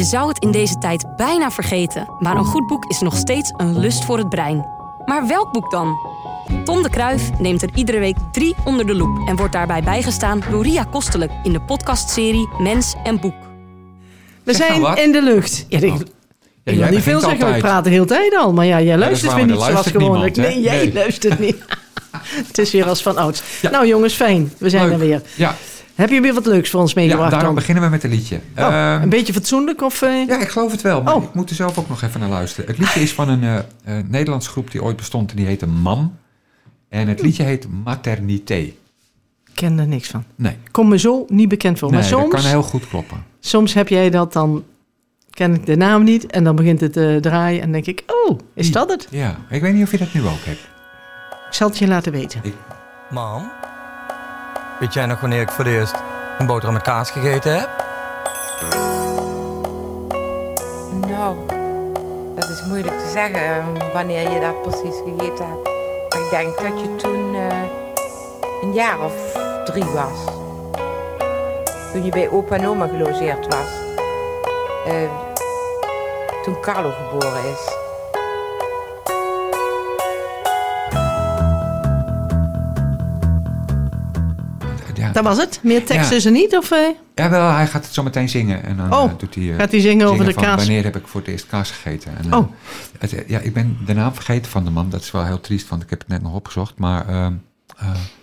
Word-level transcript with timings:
Je 0.00 0.06
zou 0.06 0.28
het 0.28 0.38
in 0.38 0.50
deze 0.50 0.78
tijd 0.78 1.16
bijna 1.16 1.50
vergeten, 1.50 2.08
maar 2.18 2.36
een 2.36 2.44
goed 2.44 2.66
boek 2.66 2.84
is 2.84 3.00
nog 3.00 3.16
steeds 3.16 3.52
een 3.56 3.78
lust 3.78 4.04
voor 4.04 4.18
het 4.18 4.28
brein. 4.28 4.66
Maar 5.04 5.26
welk 5.26 5.52
boek 5.52 5.70
dan? 5.70 5.96
Tom 6.64 6.82
de 6.82 6.90
Kruif 6.90 7.38
neemt 7.38 7.62
er 7.62 7.68
iedere 7.74 7.98
week 7.98 8.16
drie 8.32 8.54
onder 8.64 8.86
de 8.86 8.94
loep 8.94 9.28
en 9.28 9.36
wordt 9.36 9.52
daarbij 9.52 9.82
bijgestaan 9.82 10.42
door 10.50 10.62
Ria 10.62 10.84
Kostelijk 10.90 11.32
in 11.42 11.52
de 11.52 11.60
podcastserie 11.60 12.48
Mens 12.58 12.94
en 13.04 13.20
Boek. 13.20 13.34
We 14.42 14.54
zijn 14.54 14.80
nou 14.80 15.00
in 15.00 15.12
de 15.12 15.22
lucht. 15.22 15.66
Ja, 15.68 15.78
ik, 15.78 15.82
Ja, 15.84 16.72
ik 16.72 16.78
wil 16.78 16.88
niet 16.90 17.02
veel 17.02 17.20
zeggen, 17.20 17.52
we 17.52 17.58
praten 17.58 17.84
de 17.84 17.90
hele 17.90 18.04
tijd 18.04 18.36
al. 18.36 18.52
Maar 18.52 18.66
ja, 18.66 18.80
jij 18.80 18.98
luistert 18.98 19.34
weer 19.34 19.46
niet 19.46 19.60
zoals 19.60 19.86
gewoonlijk. 19.86 20.36
niemand, 20.36 20.54
nee, 20.56 20.64
jij 20.64 20.76
Nee. 20.76 20.92
luistert 20.92 21.38
niet. 21.38 21.56
Het 22.48 22.58
is 22.58 22.70
weer 22.72 22.88
als 22.88 23.02
van 23.02 23.16
ouds. 23.16 23.42
Ja. 23.60 23.70
Nou 23.70 23.86
jongens, 23.86 24.14
fijn. 24.14 24.52
We 24.58 24.70
zijn 24.70 24.82
Leuk. 24.84 24.92
er 24.92 24.98
weer. 24.98 25.22
Ja, 25.34 25.56
Heb 25.94 26.10
je 26.10 26.20
weer 26.20 26.34
wat 26.34 26.46
leuks 26.46 26.70
voor 26.70 26.80
ons 26.80 26.92
ja 26.92 27.00
meegebracht 27.00 27.30
daarom 27.30 27.48
dan? 27.48 27.58
beginnen 27.58 27.84
we 27.84 27.90
met 27.90 28.04
een 28.04 28.10
liedje. 28.10 28.36
Oh, 28.36 28.64
Ehm, 28.64 29.02
een 29.02 29.08
beetje 29.08 29.32
fatsoenlijk 29.32 29.82
of... 29.82 30.02
eh, 30.02 30.26
Ja, 30.26 30.38
ik 30.40 30.48
geloof 30.48 30.70
het 30.70 30.82
wel, 30.82 31.02
maar 31.02 31.14
Oh. 31.14 31.22
ik 31.22 31.34
moet 31.34 31.50
er 31.50 31.56
zelf 31.56 31.78
ook 31.78 31.88
nog 31.88 32.02
even 32.02 32.20
naar 32.20 32.28
luisteren. 32.28 32.70
Het 32.70 32.78
liedje 32.78 33.00
is 33.00 33.12
van 33.12 33.28
een 33.28 33.42
eh 33.42 33.58
eh, 33.98 34.04
Nederlands 34.08 34.48
groep 34.48 34.70
die 34.70 34.82
ooit 34.82 34.96
bestond 34.96 35.30
en 35.30 35.36
die 35.36 35.46
heette 35.46 35.66
MAM. 35.66 36.16
En 36.88 37.08
het 37.08 37.22
liedje 37.22 37.42
heet 37.42 37.66
Maternité. 37.84 38.54
Ik 38.54 38.74
ken 39.54 39.78
er 39.78 39.86
niks 39.86 40.08
van. 40.08 40.24
Nee, 40.34 40.56
Kom 40.70 40.88
me 40.88 40.98
zo 40.98 41.24
niet 41.28 41.48
bekend 41.48 41.78
voor. 41.78 41.90
nee 41.90 42.00
maar 42.00 42.10
dat 42.10 42.18
soms, 42.20 42.32
kan 42.34 42.44
heel 42.44 42.62
goed 42.62 42.88
kloppen. 42.88 43.24
soms 43.40 43.74
heb 43.74 43.88
jij 43.88 44.10
dat 44.10 44.32
dan... 44.32 44.64
Ken 45.30 45.54
ik 45.54 45.66
de 45.66 45.76
naam 45.76 46.04
niet 46.04 46.26
en 46.26 46.44
dan 46.44 46.56
begint 46.56 46.80
het 46.80 46.92
te 46.92 47.18
draaien 47.20 47.62
en 47.62 47.72
denk 47.72 47.86
ik... 47.86 48.02
Oh, 48.06 48.38
is 48.54 48.64
Die. 48.64 48.72
dat 48.72 48.90
het? 48.90 49.06
Ja, 49.10 49.36
ik 49.50 49.60
weet 49.62 49.74
niet 49.74 49.82
of 49.82 49.90
je 49.90 49.98
dat 49.98 50.12
nu 50.12 50.22
ook 50.22 50.44
hebt. 50.44 50.60
Ik 51.48 51.54
zal 51.56 51.68
het 51.68 51.78
je 51.78 51.86
laten 51.86 52.12
weten. 52.12 52.40
Mam, 53.10 53.50
weet 54.80 54.94
jij 54.94 55.06
nog 55.06 55.20
wanneer 55.20 55.40
ik 55.40 55.50
voor 55.50 55.64
het 55.64 55.74
eerst 55.74 55.94
een 56.38 56.46
boterham 56.46 56.72
met 56.72 56.82
kaas 56.82 57.10
gegeten 57.10 57.58
heb? 57.58 57.68
Nou, 61.08 61.36
dat 62.34 62.48
is 62.48 62.64
moeilijk 62.66 62.98
te 62.98 63.10
zeggen 63.12 63.40
eh, 63.40 63.92
wanneer 63.92 64.30
je 64.30 64.40
dat 64.40 64.62
precies 64.62 64.96
gegeten 65.04 65.46
hebt. 65.46 65.68
Maar 66.08 66.20
ik 66.24 66.30
denk 66.30 66.56
dat 66.56 66.80
je 66.80 66.96
toen 66.96 67.34
eh, 67.34 67.62
een 68.62 68.72
jaar 68.72 69.00
of 69.00 69.12
drie 69.64 69.84
was. 69.84 70.24
Toen 71.92 72.04
je 72.04 72.10
bij 72.10 72.30
opa 72.30 72.56
en 72.56 72.68
oma 72.68 72.86
gelogeerd 72.86 73.46
was. 73.46 73.68
Eh, 74.86 75.10
toen 76.42 76.60
Carlo 76.60 76.90
geboren 76.90 77.44
is. 77.44 77.79
Ja, 85.14 85.22
Dat 85.22 85.24
was 85.24 85.38
het? 85.44 85.60
Meer 85.62 85.84
tekst 85.84 86.10
Ja. 86.10 86.16
is 86.16 86.24
er 86.24 86.30
niet? 86.32 86.56
Of, 86.56 86.70
eh, 86.70 86.78
Jawel, 87.14 87.50
hij 87.50 87.66
gaat 87.66 87.84
het 87.84 87.94
zo 87.94 88.02
meteen 88.02 88.28
zingen. 88.28 88.62
En 88.64 88.76
dan 88.76 88.92
Oh, 88.94 89.10
eh, 89.10 89.18
doet 89.18 89.34
hij, 89.34 89.50
eh, 89.52 89.56
gaat 89.58 89.70
hij 89.70 89.80
zingen 89.80 90.06
over 90.06 90.24
de 90.24 90.32
van 90.32 90.42
kaas? 90.42 90.56
Wanneer 90.56 90.84
heb 90.84 90.96
ik 90.96 91.06
voor 91.06 91.20
het 91.20 91.30
eerst 91.30 91.46
kaas 91.46 91.70
gegeten? 91.70 92.12
En, 92.18 92.34
Oh. 92.34 92.52
het, 92.98 93.24
ja, 93.26 93.38
ik 93.38 93.52
ben 93.52 93.76
de 93.86 93.92
naam 93.94 94.14
vergeten 94.14 94.50
van 94.50 94.64
de 94.64 94.70
man. 94.70 94.90
Dat 94.90 95.00
is 95.00 95.10
wel 95.10 95.24
heel 95.24 95.40
triest, 95.40 95.68
want 95.68 95.82
ik 95.82 95.90
heb 95.90 95.98
het 95.98 96.08
net 96.08 96.22
nog 96.22 96.34
opgezocht. 96.34 96.78
Maar 96.78 97.04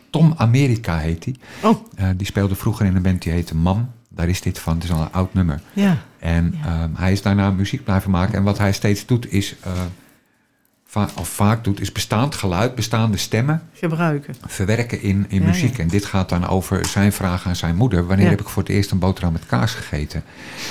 Tom 0.10 0.34
America 0.38 0.98
heet 0.98 1.26
hij. 1.26 1.36
Oh, 1.64 1.78
die 2.18 2.28
speelde 2.28 2.56
vroeger 2.56 2.86
in 2.86 2.96
een 2.96 3.02
band 3.02 3.22
die 3.22 3.32
heette 3.32 3.56
Mam. 3.56 3.90
Daar 4.10 4.28
is 4.30 4.42
dit 4.42 4.60
van. 4.60 4.74
Het 4.76 4.84
is 4.84 4.92
al 4.92 5.02
een 5.02 5.12
oud 5.12 5.34
nummer. 5.34 5.62
ja. 5.74 5.98
En 6.20 6.54
ehm, 6.66 6.90
hij 6.96 7.12
is 7.12 7.22
daarna 7.22 7.52
muziek 7.52 7.84
blijven 7.84 8.12
maken. 8.12 8.34
En 8.34 8.44
wat 8.44 8.58
hij 8.58 8.74
steeds 8.74 9.06
doet 9.06 9.32
is, 9.32 9.56
va- 10.88 11.10
of 11.18 11.30
vaak 11.30 11.64
doet, 11.64 11.82
is 11.82 11.92
bestaand 11.92 12.36
geluid, 12.36 12.76
bestaande 12.76 13.18
stemmen 13.18 13.62
Gebruiken. 13.74 14.36
verwerken 14.46 15.02
in, 15.02 15.26
in 15.30 15.42
Ja, 15.42 15.48
muziek. 15.48 15.78
ja. 15.78 15.84
En 15.84 15.88
dit 15.90 16.06
gaat 16.06 16.30
dan 16.30 16.48
over 16.48 16.86
zijn 16.86 17.14
vraag 17.14 17.48
aan 17.48 17.56
zijn 17.56 17.76
moeder. 17.76 18.06
Wanneer 18.08 18.26
Ja. 18.26 18.32
heb 18.32 18.42
ik 18.42 18.50
voor 18.50 18.64
het 18.64 18.72
eerst 18.72 18.92
een 18.92 19.00
boterham 19.00 19.34
met 19.34 19.46
kaas 19.46 19.74
gegeten? 19.74 20.24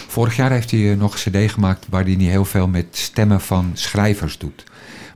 Vorig 0.08 0.36
jaar 0.36 0.50
heeft 0.50 0.70
hij 0.70 0.90
eh, 0.92 0.96
nog 0.98 1.12
een 1.24 1.32
cd 1.46 1.52
gemaakt... 1.52 1.86
waar 1.90 2.04
hij 2.04 2.14
niet 2.16 2.30
heel 2.30 2.44
veel 2.44 2.68
met 2.68 2.86
stemmen 2.90 3.40
van 3.40 3.70
schrijvers 3.74 4.38
doet. 4.38 4.64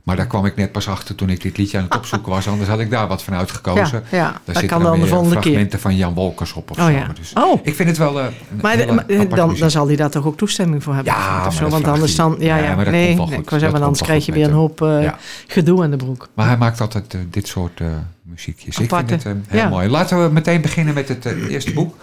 Maar 0.03 0.15
daar 0.15 0.27
kwam 0.27 0.45
ik 0.45 0.55
net 0.55 0.71
pas 0.71 0.87
achter 0.87 1.15
toen 1.15 1.29
ik 1.29 1.41
dit 1.41 1.57
liedje 1.57 1.77
aan 1.77 1.83
het 1.83 1.95
opzoeken 1.95 2.31
was. 2.31 2.47
Anders 2.47 2.69
had 2.69 2.79
ik 2.79 2.89
daar 2.89 3.07
wat 3.07 3.23
van 3.23 3.33
uitgekozen. 3.33 4.03
Ja, 4.11 4.17
ja, 4.17 4.23
Daar 4.23 4.33
dat 4.45 4.57
zitten 4.57 4.67
kan 4.67 4.83
dan 4.83 4.99
de 4.99 5.07
volgende 5.07 5.33
keer. 5.33 5.41
fragmenten 5.41 5.79
van 5.79 5.95
Jan 5.95 6.13
Wolkers 6.13 6.53
op 6.53 6.71
of 6.71 6.77
Oh 6.79 6.85
zo. 6.85 6.91
ja. 6.91 7.07
Dus 7.13 7.33
Oh. 7.33 7.59
ik 7.63 7.75
vind 7.75 7.89
het 7.89 7.97
wel 7.97 8.19
eh, 8.19 8.25
Maar, 8.61 8.77
de- 8.77 9.25
dan, 9.35 9.55
dan 9.55 9.69
zal 9.71 9.87
hij 9.87 9.95
daar 9.95 10.09
toch 10.09 10.25
ook 10.25 10.37
toestemming 10.37 10.83
voor 10.83 10.93
hebben? 10.95 11.13
Ja, 11.13 11.45
of 11.47 11.53
zo, 11.55 11.67
want 11.69 11.87
anders 11.87 12.15
dan... 12.15 12.35
Ja, 12.39 12.57
Ja, 12.57 12.75
maar 12.75 12.89
nee, 12.91 13.15
nee, 13.15 13.37
ik 13.39 13.49
zeggen, 13.49 13.81
anders 13.81 14.01
krijg 14.01 14.25
je 14.25 14.31
weer 14.31 14.45
een 14.45 14.51
hoop 14.53 14.81
eh, 14.81 15.11
gedoe 15.47 15.83
aan 15.83 15.91
de 15.91 15.97
broek. 15.97 16.27
Maar 16.33 16.47
hij 16.47 16.57
maakt 16.57 16.81
altijd 16.81 17.13
eh, 17.13 17.19
dit 17.29 17.47
soort 17.47 17.81
muziekjes. 18.23 18.79
Aparte. 18.81 19.13
Ik 19.13 19.21
vind 19.21 19.37
het 19.47 19.59
heel 19.59 19.69
mooi. 19.69 19.89
Laten 19.89 20.23
we 20.23 20.29
meteen 20.33 20.61
beginnen 20.61 20.93
met 20.93 21.07
het 21.07 21.25
eerste 21.25 21.73
boek. 21.73 21.95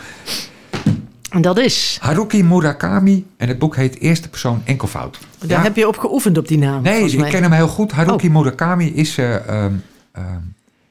En 1.28 1.40
dat 1.42 1.58
is... 1.58 1.98
Haruki 2.00 2.44
Murakami. 2.44 3.26
En 3.36 3.48
het 3.48 3.58
boek 3.58 3.76
heet 3.76 3.98
Eerste 3.98 4.28
Persoon 4.28 4.62
Enkelvoud. 4.64 5.18
Daar 5.38 5.50
Ja. 5.50 5.62
heb 5.62 5.76
je 5.76 5.88
op 5.88 5.98
geoefend 5.98 6.38
op 6.38 6.48
die 6.48 6.58
naam, 6.58 6.82
Nee, 6.82 7.10
ik 7.10 7.30
ken 7.30 7.42
hem 7.42 7.52
heel 7.52 7.68
goed. 7.68 7.92
Haruki 7.92 8.26
Oh. 8.26 8.34
Murakami 8.34 8.94
is 8.94 9.18
eh, 9.18 9.34
ehm, 9.48 9.74
ehm, 10.12 10.24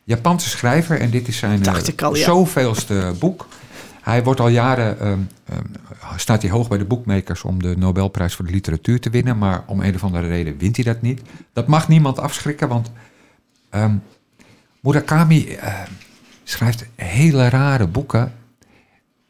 Japanse 0.04 0.50
schrijver. 0.50 1.00
En 1.00 1.10
dit 1.10 1.28
is 1.28 1.38
zijn 1.38 1.64
eh, 1.66 1.74
al, 1.98 2.16
ja. 2.16 2.24
zoveelste 2.24 3.14
boek. 3.20 3.48
Hij 4.02 4.24
wordt 4.24 4.40
al 4.40 4.48
jaren... 4.48 5.00
ehm, 5.00 5.20
ehm, 5.46 5.64
staat 6.16 6.42
hij 6.42 6.52
hoog 6.52 6.68
bij 6.68 6.78
de 6.78 6.86
boekmakers 6.86 7.44
om 7.44 7.62
de 7.62 7.78
Nobelprijs 7.78 8.36
voor 8.36 8.46
de 8.46 8.52
literatuur 8.52 9.00
te 9.00 9.10
winnen. 9.10 9.38
Maar 9.38 9.64
om 9.66 9.82
een 9.82 9.96
of 9.96 10.04
andere 10.04 10.28
reden 10.28 10.58
wint 10.58 10.76
hij 10.76 10.86
dat 10.86 11.02
niet. 11.02 11.22
Dat 11.54 11.68
mag 11.68 11.88
niemand 11.88 12.20
afschrikken, 12.20 12.68
want... 12.68 12.92
ehm, 13.70 13.96
Murakami 14.80 15.58
schrijft 16.44 16.86
hele 16.96 17.50
rare 17.50 17.88
boeken. 17.88 18.34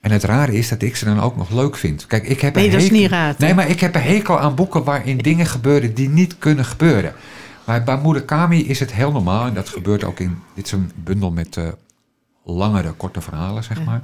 En 0.01 0.11
het 0.11 0.23
rare 0.23 0.53
is 0.53 0.69
dat 0.69 0.81
ik 0.81 0.95
ze 0.95 1.05
dan 1.05 1.19
ook 1.19 1.35
nog 1.37 1.49
leuk 1.51 1.75
vind. 1.77 2.05
Kijk, 2.07 2.23
ik 2.27 2.41
heb 2.41 2.55
Nee, 2.55 2.65
een 2.65 2.71
dat 2.71 2.79
is 2.81 2.85
hekel- 2.87 3.01
niet 3.01 3.11
raar, 3.11 3.35
Nee, 3.37 3.53
maar 3.53 3.69
ik 3.69 3.79
heb 3.79 3.95
een 3.95 4.01
hekel 4.01 4.39
aan 4.39 4.55
boeken 4.55 4.83
waarin 4.83 5.17
dingen 5.17 5.45
gebeuren 5.45 5.93
die 5.93 6.09
niet 6.09 6.37
kunnen 6.37 6.65
gebeuren. 6.65 7.13
Maar 7.65 7.83
bij 7.83 7.97
Murakami 7.97 8.65
is 8.67 8.79
het 8.79 8.93
heel 8.93 9.11
normaal. 9.11 9.45
En 9.45 9.53
dat 9.53 9.69
gebeurt 9.69 10.03
ook 10.03 10.19
in... 10.19 10.37
Dit 10.53 10.65
is 10.65 10.71
een 10.71 10.91
bundel 10.95 11.31
met 11.31 11.57
eh, 11.57 11.67
langere, 12.43 12.91
korte 12.91 13.21
verhalen, 13.21 13.63
zeg 13.63 13.83
maar. 13.83 14.01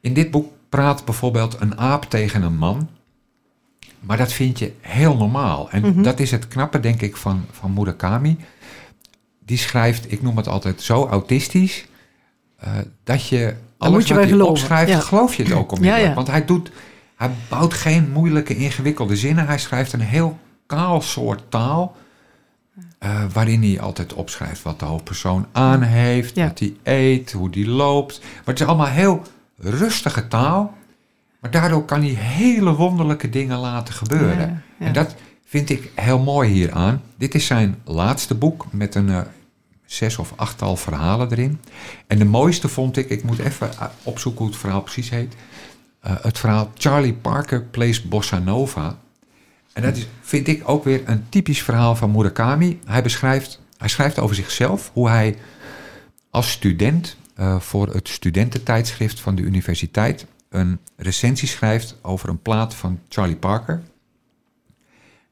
In 0.00 0.14
dit 0.14 0.30
boek 0.30 0.52
praat 0.68 1.04
bijvoorbeeld 1.04 1.56
een 1.60 1.78
aap 1.78 2.04
tegen 2.10 2.42
een 2.42 2.56
man. 2.56 2.88
Maar 4.00 4.16
dat 4.16 4.32
vind 4.32 4.58
je 4.58 4.72
heel 4.80 5.16
normaal. 5.16 5.70
En 5.70 5.82
Mhm. 5.82 6.02
dat 6.02 6.20
is 6.20 6.30
het 6.30 6.48
knappe, 6.48 6.80
denk 6.80 7.00
ik, 7.02 7.16
van, 7.16 7.44
van 7.50 7.72
Murakami. 7.72 8.36
Die 9.44 9.58
schrijft, 9.58 10.12
ik 10.12 10.22
noem 10.22 10.36
het 10.36 10.48
altijd 10.48 10.80
zo 10.82 11.06
autistisch... 11.06 11.86
eh, 12.56 12.70
dat 13.04 13.28
je 13.28 13.54
alles 13.82 13.98
moet 13.98 14.08
je 14.08 14.14
wat 14.14 14.28
hij 14.28 14.40
opschrijft, 14.40 14.90
ja. 14.90 15.00
geloof 15.00 15.34
je 15.34 15.42
het 15.42 15.52
ook 15.52 15.72
onmiddellijk. 15.72 16.08
Ja. 16.08 16.14
Want 16.14 16.26
hij, 16.26 16.44
doet, 16.44 16.70
hij 17.16 17.30
bouwt 17.48 17.74
geen 17.74 18.10
moeilijke, 18.12 18.56
ingewikkelde 18.56 19.16
zinnen. 19.16 19.46
Hij 19.46 19.58
schrijft 19.58 19.92
een 19.92 20.00
heel 20.00 20.38
kaal 20.66 21.00
soort 21.00 21.42
taal... 21.48 21.96
eh, 22.98 23.24
waarin 23.32 23.62
hij 23.62 23.80
altijd 23.80 24.14
opschrijft 24.14 24.62
wat 24.62 24.78
de 24.78 24.84
hoofdpersoon 24.84 25.46
aan 25.52 25.82
heeft, 25.82 26.36
wat 26.36 26.58
hij 26.58 26.74
eet, 26.82 27.32
hoe 27.32 27.50
die 27.50 27.68
loopt. 27.68 28.20
Maar 28.20 28.40
het 28.44 28.60
is 28.60 28.66
allemaal 28.66 28.86
heel 28.86 29.22
rustige 29.56 30.28
taal. 30.28 30.74
Maar 31.40 31.50
daardoor 31.50 31.84
kan 31.84 32.00
hij 32.00 32.10
hele 32.10 32.74
wonderlijke 32.74 33.28
dingen 33.28 33.58
laten 33.58 33.94
gebeuren. 33.94 34.62
En 34.78 34.92
dat 34.92 35.14
vind 35.44 35.70
ik 35.70 35.90
heel 35.94 36.18
mooi 36.18 36.50
hieraan. 36.50 37.02
Dit 37.16 37.34
is 37.34 37.46
zijn 37.46 37.80
laatste 37.84 38.34
boek 38.34 38.66
met 38.70 38.94
een 38.94 39.08
eh, 39.08 39.20
zes 39.92 40.18
of 40.18 40.32
achttal 40.36 40.76
verhalen 40.76 41.30
erin. 41.30 41.60
En 42.06 42.18
de 42.18 42.24
mooiste 42.24 42.68
vond 42.68 42.96
ik, 42.96 43.10
ik 43.10 43.22
moet 43.22 43.38
even 43.38 43.70
eh, 43.72 43.84
opzoeken 44.02 44.40
hoe 44.40 44.50
het 44.50 44.60
verhaal 44.60 44.82
precies 44.82 45.10
heet. 45.10 45.34
eh, 46.00 46.16
het 46.20 46.38
verhaal 46.38 46.70
Charlie 46.74 47.14
Parker 47.14 47.62
Plays 47.62 48.02
Bossa 48.02 48.38
Nova. 48.38 48.98
En 49.72 49.82
dat 49.82 49.96
is, 49.96 50.06
vind 50.20 50.48
ik 50.48 50.68
ook 50.68 50.84
weer 50.84 51.02
een 51.04 51.28
typisch 51.28 51.62
verhaal 51.62 51.96
van 51.96 52.10
Murakami. 52.10 52.80
Hij 52.84 53.02
beschrijft, 53.02 53.60
hij 53.76 53.88
schrijft 53.88 54.18
over 54.18 54.36
zichzelf 54.36 54.90
hoe 54.92 55.08
hij 55.08 55.36
als 56.30 56.50
student 56.50 57.16
eh, 57.34 57.60
voor 57.60 57.88
het 57.94 58.08
studententijdschrift 58.08 59.20
van 59.20 59.34
de 59.34 59.42
universiteit 59.42 60.26
een 60.48 60.78
recensie 60.96 61.48
schrijft 61.48 61.96
over 62.02 62.28
een 62.28 62.42
plaat 62.42 62.74
van 62.74 63.00
Charlie 63.08 63.36
Parker. 63.36 63.82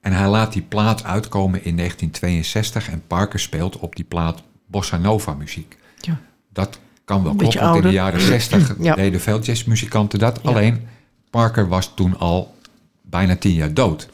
En 0.00 0.12
hij 0.12 0.28
laat 0.28 0.52
die 0.52 0.62
plaat 0.62 1.04
uitkomen 1.04 1.64
in 1.64 1.76
1962 1.76 2.90
en 2.90 3.02
Parker 3.06 3.40
speelt 3.40 3.78
op 3.78 3.96
die 3.96 4.04
plaat 4.04 4.42
bossa 4.70 4.96
nova 4.96 5.34
muziek. 5.34 5.76
Ja. 6.00 6.20
Dat 6.52 6.78
kan 7.04 7.22
wel 7.22 7.34
kloppen, 7.34 7.60
want 7.60 7.76
in 7.76 7.82
de 7.82 7.90
jaren 7.90 8.20
60 8.20 8.74
Ja. 8.80 8.94
deden 8.94 9.20
veel 9.20 9.40
jazzmuzikanten 9.40 10.18
dat. 10.18 10.40
Ja. 10.42 10.48
Alleen 10.48 10.86
Parker 11.30 11.68
was 11.68 11.92
toen 11.94 12.18
al 12.18 12.54
bijna 13.02 13.36
tien 13.36 13.54
jaar 13.54 13.74
dood. 13.74 14.08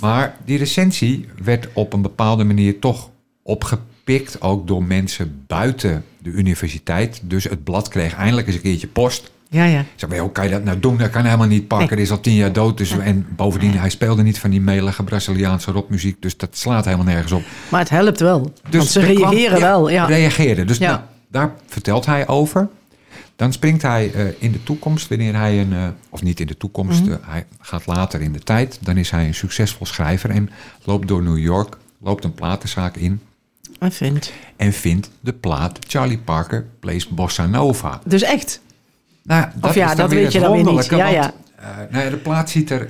Maar 0.00 0.36
die 0.44 0.58
recensie 0.58 1.28
werd 1.42 1.68
op 1.72 1.92
een 1.92 2.02
bepaalde 2.02 2.44
manier 2.44 2.78
toch 2.78 3.10
opgepikt, 3.42 4.40
ook 4.40 4.66
door 4.66 4.84
mensen 4.84 5.44
buiten 5.46 6.04
de 6.18 6.30
universiteit. 6.30 7.20
Dus 7.22 7.44
het 7.44 7.64
blad 7.64 7.88
kreeg 7.88 8.14
eindelijk 8.14 8.46
eens 8.46 8.56
een 8.56 8.62
keertje 8.62 8.86
post. 8.86 9.30
Ja, 9.50 9.64
ja. 9.64 9.80
Ik 9.80 9.86
zei, 9.96 10.20
hoe 10.20 10.32
kan 10.32 10.44
je 10.44 10.50
dat 10.50 10.64
nou 10.64 10.80
doen? 10.80 10.96
Dat 10.96 11.10
kan 11.10 11.24
helemaal 11.24 11.46
niet. 11.46 11.68
Parker 11.68 11.98
is 11.98 12.10
al 12.10 12.20
tien 12.20 12.34
jaar 12.34 12.52
dood. 12.52 12.78
Dus, 12.78 12.98
en 12.98 13.26
bovendien, 13.36 13.78
hij 13.78 13.90
speelde 13.90 14.22
niet 14.22 14.38
van 14.38 14.50
die 14.50 14.60
melige 14.60 15.02
Braziliaanse 15.02 15.70
rockmuziek. 15.70 16.22
Dus 16.22 16.36
dat 16.36 16.56
slaat 16.56 16.84
helemaal 16.84 17.06
nergens 17.06 17.32
op. 17.32 17.42
Maar 17.68 17.80
het 17.80 17.88
helpt 17.88 18.20
wel. 18.20 18.52
Dus 18.68 18.76
want 18.78 18.88
ze 18.88 19.00
er 19.00 19.14
kwam- 19.14 19.30
reageren 19.32 19.60
wel. 19.60 19.88
Ja. 19.90 20.04
Reageerden. 20.04 20.66
Dus 20.66 20.78
nou, 20.78 21.00
daar 21.28 21.52
vertelt 21.66 22.06
hij 22.06 22.28
over. 22.28 22.68
Dan 23.36 23.52
springt 23.52 23.82
hij 23.82 24.12
eh, 24.12 24.24
in 24.38 24.52
de 24.52 24.62
toekomst, 24.62 25.08
wanneer 25.08 25.34
hij 25.36 25.60
een, 25.60 25.72
eh, 25.72 25.88
of 26.08 26.22
niet 26.22 26.40
in 26.40 26.46
de 26.46 26.56
toekomst, 26.56 27.00
Mhm. 27.02 27.10
eh, 27.12 27.16
hij 27.26 27.46
gaat 27.60 27.86
later 27.86 28.20
in 28.20 28.32
de 28.32 28.38
tijd. 28.38 28.78
Dan 28.80 28.96
is 28.96 29.10
hij 29.10 29.26
een 29.26 29.34
succesvol 29.34 29.86
schrijver 29.86 30.30
en 30.30 30.50
loopt 30.84 31.08
door 31.08 31.22
New 31.22 31.38
York, 31.38 31.76
loopt 32.02 32.24
een 32.24 32.34
platenzaak 32.34 32.96
in 32.96 33.20
En 33.78 33.92
vindt. 33.92 34.32
en 34.56 34.72
vindt 34.72 35.10
de 35.20 35.32
plaat 35.32 35.78
Charlie 35.88 36.18
Parker 36.18 36.66
Plays 36.80 37.08
Bossa 37.08 37.46
Nova. 37.46 38.00
Dus 38.04 38.22
echt. 38.22 38.60
Nou, 39.22 39.46
dat 39.54 39.70
Of 39.70 39.76
ja, 39.76 39.82
is 39.82 39.88
dan 39.88 39.96
dat 39.96 40.10
weer 40.10 40.22
weet 40.22 40.32
je 40.32 40.40
dan 40.40 40.52
weer 40.52 40.64
niet. 40.64 40.84
Ja, 40.84 41.12
want, 41.12 41.32
eh, 41.56 41.76
nou 41.90 42.04
ja, 42.04 42.10
de 42.10 42.16
plaat 42.16 42.50
ziet 42.50 42.70
er, 42.70 42.88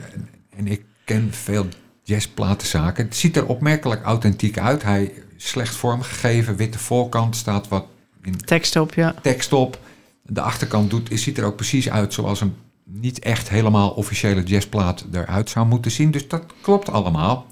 en 0.56 0.66
ik 0.66 0.84
ken 1.04 1.28
veel 1.32 1.66
jazzplatenzaken, 2.02 3.04
het 3.04 3.16
ziet 3.16 3.36
er 3.36 3.46
opmerkelijk 3.46 4.02
authentiek 4.02 4.58
uit. 4.58 4.82
Hij 4.82 5.12
is 5.36 5.48
slecht 5.48 5.74
vormgegeven, 5.74 6.56
witte 6.56 6.78
voorkant, 6.78 7.36
staat 7.36 7.68
wat 7.68 7.86
in 8.22 8.36
Tekst 8.36 8.76
op, 8.76 8.94
ja. 8.94 9.14
tekst 9.22 9.52
op. 9.52 9.78
De 10.22 10.40
achterkant 10.40 10.90
doet, 10.90 11.08
ziet 11.12 11.38
er 11.38 11.44
ook 11.44 11.56
precies 11.56 11.90
uit 11.90 12.12
zoals 12.12 12.40
een 12.40 12.54
niet 12.84 13.18
echt 13.18 13.48
helemaal 13.48 13.90
officiële 13.90 14.42
jazzplaat 14.42 15.04
eruit 15.12 15.50
zou 15.50 15.66
moeten 15.66 15.90
zien. 15.90 16.10
Dus 16.10 16.28
dat 16.28 16.44
klopt 16.60 16.90
allemaal. 16.90 17.46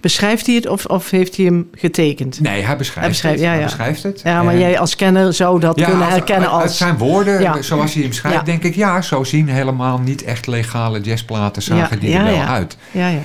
Beschrijft 0.00 0.46
hij 0.46 0.54
het 0.54 0.66
of, 0.68 0.84
of 0.86 1.10
heeft 1.10 1.36
hij 1.36 1.44
hem 1.44 1.68
getekend? 1.74 2.40
Nee, 2.40 2.62
hij 2.62 2.76
beschrijft, 2.76 3.00
Hij 3.00 3.08
beschrijft- 3.08 3.38
het. 3.40 3.48
ja, 3.48 3.54
Hij 3.54 3.64
beschrijft 3.64 4.02
het. 4.02 4.20
Ja, 4.24 4.42
maar 4.42 4.54
En- 4.54 4.60
jij 4.60 4.78
als 4.78 4.96
kenner 4.96 5.34
zou 5.34 5.60
dat 5.60 5.78
ja, 5.78 5.84
kunnen 5.86 6.08
herkennen 6.08 6.52
uit 6.52 6.62
als... 6.62 6.76
zijn 6.76 6.98
woorden, 6.98 7.64
zoals 7.64 7.94
hij 7.94 8.02
hem 8.02 8.12
schrijft, 8.12 8.44
denk 8.46 8.62
ik... 8.62 8.74
ja, 8.74 9.00
zo 9.02 9.24
zien 9.24 9.48
helemaal 9.48 9.98
niet 9.98 10.24
echt 10.24 10.46
legale 10.46 11.00
jazzplaten 11.00 11.62
zagen 11.62 11.98
die 12.00 12.14
er 12.14 12.24
wel 12.24 12.40
uit. 12.42 12.76
Ja, 12.90 13.08
ja. 13.08 13.18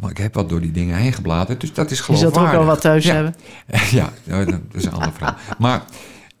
Maar 0.00 0.10
ik 0.10 0.18
heb 0.18 0.34
wat 0.34 0.48
door 0.48 0.60
die 0.60 0.70
dingen 0.70 0.96
heen 0.96 1.12
gebladerd, 1.12 1.60
dus 1.60 1.72
dat 1.72 1.90
is 1.90 1.98
Je 1.98 2.04
zult 2.04 2.18
geloofwaardig. 2.18 2.52
ook 2.52 2.58
wel 2.58 2.66
wat 2.66 2.80
thuis 2.80 3.04
hebben. 3.04 3.34
Ja, 3.90 4.12
nou, 4.24 4.44
dat 4.44 4.60
is 4.72 4.84
een 4.84 4.92
ander 4.92 5.12
verhaal. 5.12 5.34
Maar 5.58 5.82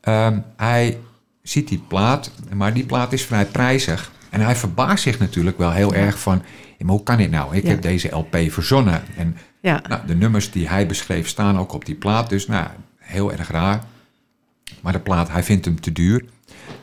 ehm, 0.00 0.38
hij 0.56 0.98
ziet 1.42 1.68
die 1.68 1.82
plaat, 1.88 2.30
maar 2.54 2.72
die 2.74 2.84
plaat 2.84 3.12
is 3.12 3.22
vrij 3.24 3.44
prijzig. 3.44 4.10
En 4.30 4.40
hij 4.40 4.56
verbaast 4.56 5.02
zich 5.02 5.18
natuurlijk 5.18 5.58
wel 5.58 5.70
heel 5.72 5.94
erg 5.94 6.18
van... 6.18 6.42
maar 6.86 6.94
hoe 6.94 7.02
kan 7.02 7.16
dit 7.16 7.30
nou? 7.30 7.56
Ik 7.56 7.62
Ja. 7.62 7.68
heb 7.68 7.82
deze 7.82 8.08
LP 8.16 8.36
verzonnen. 8.48 9.02
En 9.16 9.36
Ja. 9.60 9.82
nou, 9.88 10.00
de 10.06 10.14
nummers 10.14 10.50
die 10.50 10.68
hij 10.68 10.86
beschreef 10.86 11.28
staan 11.28 11.58
ook 11.58 11.72
op 11.72 11.84
die 11.84 11.94
plaat. 11.94 12.28
Dus 12.28 12.46
nou, 12.46 12.66
heel 12.98 13.32
erg 13.32 13.50
raar. 13.50 13.82
Maar 14.80 14.92
de 14.92 14.98
plaat, 15.00 15.30
hij 15.30 15.42
vindt 15.42 15.64
hem 15.64 15.80
te 15.80 15.92
duur. 15.92 16.24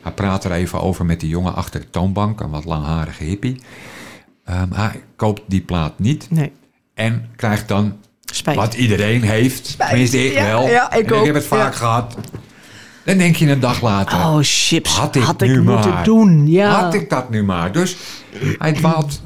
Hij 0.02 0.12
praat 0.12 0.44
er 0.44 0.52
even 0.52 0.80
over 0.80 1.04
met 1.04 1.20
die 1.20 1.28
jongen 1.28 1.54
achter 1.54 1.80
de 1.80 1.90
toonbank, 1.90 2.40
een 2.40 2.50
wat 2.50 2.64
langharige 2.64 3.24
hippie. 3.24 3.60
Ehm, 4.44 4.72
hij 4.72 5.02
koopt 5.16 5.42
die 5.46 5.60
plaat 5.60 5.98
niet 5.98 6.26
Nee, 6.30 6.52
en 6.94 7.28
krijgt 7.36 7.68
dan 7.68 7.96
spijt. 8.24 8.56
wat 8.56 8.74
iedereen 8.74 9.22
heeft. 9.22 9.78
Tenminste, 9.78 10.26
ik 10.26 10.32
Ja, 10.32 10.44
wel. 10.44 10.68
ja, 10.68 10.92
ik 10.92 11.10
En 11.10 11.24
heb 11.24 11.34
het 11.34 11.46
vaak 11.46 11.72
Ja. 11.72 11.78
gehad. 11.78 12.16
Dan 13.04 13.18
denk 13.18 13.36
je 13.36 13.50
een 13.50 13.60
dag 13.60 13.80
later. 13.82 14.16
Oh, 14.18 14.38
chips. 14.42 14.96
Had 14.96 15.16
ik, 15.16 15.48
nu 15.48 15.62
moeten 15.62 15.90
maar. 15.92 16.04
doen. 16.04 16.46
Ja. 16.50 16.80
Had 16.82 16.94
ik 16.94 17.10
dat 17.10 17.30
nu 17.30 17.42
maar. 17.44 17.72
Dus 17.72 17.96
hij 18.58 18.72
dwaalt 18.72 19.22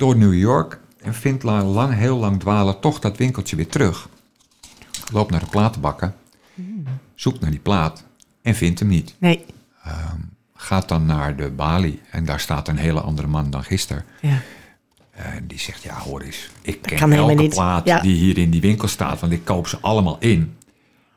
door 0.00 0.16
New 0.16 0.34
York 0.34 0.80
en 1.00 1.14
vindt 1.14 1.42
la- 1.42 1.62
lang, 1.64 1.94
heel 1.94 2.16
lang 2.16 2.40
dwalen 2.40 2.80
toch 2.80 2.98
dat 2.98 3.16
winkeltje 3.16 3.56
weer 3.56 3.68
terug. 3.68 4.08
Loopt 5.12 5.30
naar 5.30 5.40
de 5.40 5.46
platenbakken, 5.50 6.14
zoekt 7.14 7.40
naar 7.40 7.50
die 7.50 7.60
plaat 7.60 8.04
en 8.42 8.54
vindt 8.54 8.78
hem 8.78 8.88
niet. 8.88 9.14
Nee. 9.18 9.44
Gaat 10.54 10.88
dan 10.88 11.06
naar 11.06 11.36
de 11.36 11.50
balie 11.50 12.00
en 12.10 12.24
daar 12.24 12.40
staat 12.40 12.68
een 12.68 12.76
hele 12.76 13.00
andere 13.00 13.28
man 13.28 13.50
dan 13.50 13.64
gisteren. 13.64 14.04
Ja. 14.20 14.40
En 15.10 15.46
die 15.46 15.58
zegt, 15.58 15.82
ja 15.82 15.98
hoor 15.98 16.20
eens, 16.20 16.50
ik 16.62 16.82
ken 16.82 17.12
elke 17.12 17.48
plaat 17.48 17.86
Ja. 17.86 18.00
die 18.00 18.14
hier 18.16 18.38
in 18.38 18.50
die 18.50 18.60
winkel 18.60 18.88
staat, 18.88 19.20
want 19.20 19.32
ik 19.32 19.44
koop 19.44 19.66
ze 19.68 19.78
allemaal 19.80 20.16
in. 20.20 20.56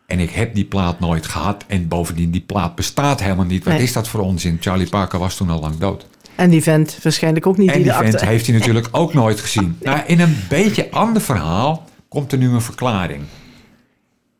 En 0.06 0.20
ik 0.20 0.30
heb 0.30 0.56
die 0.56 0.66
plaat 0.66 1.00
nooit 1.00 1.26
gehad 1.28 1.64
en 1.68 1.88
bovendien, 1.88 2.32
die 2.32 2.42
plaat 2.42 2.76
bestaat 2.76 3.20
helemaal 3.20 3.46
niet. 3.46 3.64
Wat 3.64 3.74
Nee. 3.74 3.84
is 3.84 3.94
dat 3.94 4.08
voor 4.08 4.20
onzin? 4.22 4.58
Charlie 4.60 4.90
Parker 4.90 5.20
was 5.20 5.36
toen 5.36 5.50
al 5.50 5.60
lang 5.60 5.78
dood. 5.78 6.06
En 6.36 6.50
die 6.50 6.64
vent 6.64 7.00
waarschijnlijk 7.04 7.48
ook 7.48 7.58
niet. 7.58 7.72
En 7.72 7.82
die 7.82 7.92
vent 7.92 8.22
heeft 8.22 8.48
hij 8.48 8.58
natuurlijk 8.58 8.88
ook 8.92 9.14
nooit 9.14 9.40
gezien. 9.40 9.78
Nou, 9.82 10.00
in 10.06 10.20
een 10.20 10.38
beetje 10.50 10.92
ander 10.92 11.22
verhaal 11.22 11.86
komt 12.08 12.32
er 12.32 12.38
nu 12.38 12.50
een 12.50 12.62
verklaring. 12.62 13.24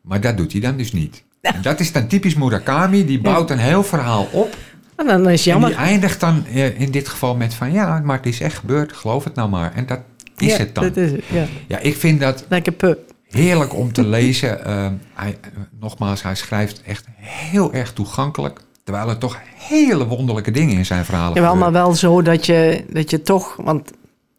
Maar 0.00 0.20
dat 0.20 0.36
doet 0.36 0.52
hij 0.52 0.60
dan 0.60 0.76
dus 0.76 0.92
niet. 0.92 1.24
En 1.40 1.62
dat 1.62 1.80
is 1.80 1.92
dan 1.92 2.06
typisch 2.06 2.34
Murakami. 2.34 3.04
Die 3.04 3.20
bouwt 3.20 3.50
een 3.50 3.58
heel 3.58 3.84
verhaal 3.84 4.28
op. 4.32 4.56
En 4.96 5.06
dan 5.06 5.28
is 5.28 5.44
het 5.44 5.46
En 5.46 5.52
jammer. 5.52 5.68
die 5.68 5.78
eindigt 5.78 6.20
dan 6.20 6.46
eh, 6.46 6.80
in 6.80 6.90
dit 6.90 7.08
geval 7.08 7.36
met 7.36 7.54
van... 7.54 7.72
Ja, 7.72 8.00
maar 8.04 8.16
het 8.16 8.26
is 8.26 8.40
echt 8.40 8.58
gebeurd. 8.58 8.92
Geloof 8.92 9.24
het 9.24 9.34
nou 9.34 9.48
maar. 9.48 9.74
En 9.74 9.86
dat 9.86 10.00
is 10.36 10.52
ja, 10.52 10.58
het 10.58 10.74
dan. 10.74 10.84
Dat 10.84 10.96
is 10.96 11.10
het, 11.10 11.24
ja. 11.30 11.46
Ja, 11.68 11.78
ik 11.78 11.96
vind 11.96 12.20
dat 12.20 12.44
Lekker 12.48 12.96
heerlijk 13.34 13.74
om 13.74 13.92
te 13.92 14.06
lezen. 14.06 14.52
Eh, 14.64 14.86
hij, 15.14 15.38
eh, 15.40 15.50
nogmaals, 15.80 16.22
hij 16.22 16.34
schrijft 16.34 16.82
echt 16.82 17.06
heel 17.16 17.72
erg 17.72 17.92
toegankelijk. 17.92 18.60
Terwijl 18.84 19.08
er 19.08 19.18
toch 19.18 19.38
hele 19.54 20.06
wonderlijke 20.06 20.50
dingen 20.50 20.76
in 20.76 20.86
zijn 20.86 21.04
verhalen 21.04 21.34
Jawel, 21.34 21.56
maar 21.56 21.72
wel 21.72 21.94
zo 21.94 22.22
dat 22.22 22.46
je, 22.46 22.84
dat 22.88 23.10
je 23.10 23.22
toch... 23.22 23.56
Want 23.56 23.90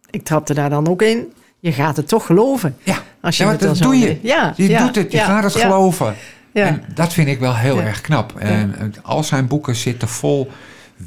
ik 0.09 0.23
trapte 0.23 0.53
daar 0.53 0.69
dan 0.69 0.87
ook 0.87 1.01
in. 1.01 1.33
Je 1.59 1.71
gaat 1.71 1.97
het 1.97 2.07
toch 2.07 2.25
geloven. 2.25 2.77
Ja, 2.83 2.97
Als 3.21 3.37
je 3.37 3.43
ja 3.43 3.49
het 3.49 3.59
dat 3.59 3.77
doe 3.77 3.97
je. 3.99 4.19
Ja, 4.21 4.53
je 4.55 4.69
ja, 4.69 4.85
doet 4.85 4.95
het, 4.95 5.11
je 5.11 5.17
ja, 5.17 5.25
gaat 5.25 5.43
het 5.43 5.55
geloven. 5.55 6.15
Ja. 6.51 6.65
En 6.65 6.83
dat 6.93 7.13
vind 7.13 7.27
ik 7.27 7.39
wel 7.39 7.55
heel 7.55 7.81
erg 7.81 8.01
knap. 8.01 8.33
En 8.37 8.75
eh, 8.79 8.85
al 9.01 9.23
zijn 9.23 9.47
boeken 9.47 9.75
zitten 9.75 10.07
vol 10.07 10.51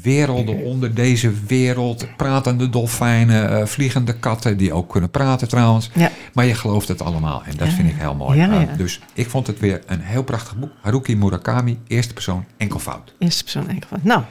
werelden 0.01 0.55
onder 0.63 0.93
deze 0.93 1.31
wereld. 1.47 2.05
Pratende 2.17 2.69
dolfijnen, 2.69 3.49
eh, 3.59 3.65
vliegende 3.65 4.13
katten, 4.13 4.57
die 4.57 4.73
ook 4.73 4.89
kunnen 4.91 5.09
praten 5.09 5.47
trouwens. 5.47 5.89
Ja. 5.93 6.11
Maar 6.33 6.45
je 6.45 6.53
gelooft 6.55 6.87
het 6.87 7.01
allemaal 7.01 7.41
en 7.45 7.57
dat 7.57 7.67
Ja. 7.67 7.73
vind 7.73 7.89
ik 7.89 7.95
heel 7.97 8.15
mooi. 8.15 8.37
Ja, 8.39 8.53
ja. 8.53 8.73
Dus 8.77 8.99
ik 9.13 9.29
vond 9.29 9.47
het 9.47 9.59
weer 9.59 9.81
een 9.85 10.01
heel 10.01 10.23
prachtig 10.23 10.55
boek. 10.57 10.71
Haruki 10.81 11.15
Murakami, 11.17 11.79
eerste 11.87 12.13
persoon, 12.13 12.45
enkelvoud. 12.57 13.13
Eerste 13.19 13.43
persoon 13.43 13.69
enkel 13.69 13.87
van. 13.89 13.99
Nou, 14.03 14.21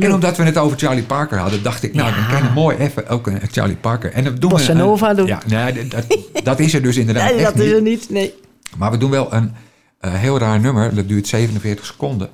En 0.00 0.12
omdat 0.14 0.36
we 0.36 0.42
het 0.42 0.56
over 0.58 0.78
Charlie 0.78 1.02
Parker 1.02 1.38
hadden, 1.38 1.62
dacht 1.62 1.82
ik, 1.82 1.94
nou, 1.94 2.08
Ja. 2.10 2.16
dan 2.16 2.26
kan 2.28 2.42
je 2.42 2.50
mooi 2.54 2.76
even 2.76 3.08
ook 3.08 3.26
een 3.26 3.40
Charlie 3.50 3.76
Parker. 3.76 4.12
En 4.12 4.24
dan 4.24 4.34
doen 4.34 4.50
Bossa 4.50 4.66
we 4.66 4.72
een- 4.72 4.78
Nova 4.78 5.14
doen. 5.14 5.26
Ja, 5.26 5.40
nee, 5.46 5.88
dat, 5.88 6.04
dat 6.44 6.58
is 6.60 6.74
er 6.74 6.82
dus 6.82 6.96
inderdaad 6.96 7.30
Nee, 7.30 7.34
echt 7.44 7.44
dat 7.56 7.64
is 7.64 7.72
er 7.72 7.82
niet. 7.82 8.10
Nee. 8.10 8.34
Maar 8.76 8.90
we 8.90 8.96
doen 8.96 9.10
wel 9.10 9.34
een 9.34 9.52
eh, 10.00 10.14
heel 10.14 10.38
raar 10.38 10.60
nummer. 10.60 10.94
Dat 10.94 11.08
duurt 11.08 11.28
47 11.28 11.86
seconden. 11.86 12.28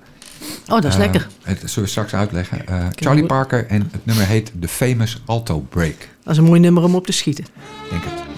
Oh, 0.69 0.75
dat 0.81 0.85
is 0.85 0.93
Eh, 0.95 0.99
lekker. 0.99 1.27
Het 1.43 1.59
zullen 1.65 1.83
we 1.85 1.87
straks 1.87 2.15
uitleggen. 2.15 2.67
Eh, 2.67 2.87
Charlie. 2.95 3.27
Parker 3.27 3.67
en 3.67 3.89
het 3.93 4.07
nummer 4.07 4.27
heet 4.27 4.53
The 4.61 4.69
Famous 4.69 5.23
Alto 5.25 5.61
Break. 5.61 6.09
Dat 6.23 6.33
is 6.33 6.39
een 6.39 6.45
mooi 6.45 6.61
nummer 6.61 6.83
om 6.83 6.95
op 6.95 7.07
te 7.07 7.13
schieten. 7.13 7.45
Denk 7.91 8.03
het. 8.05 8.36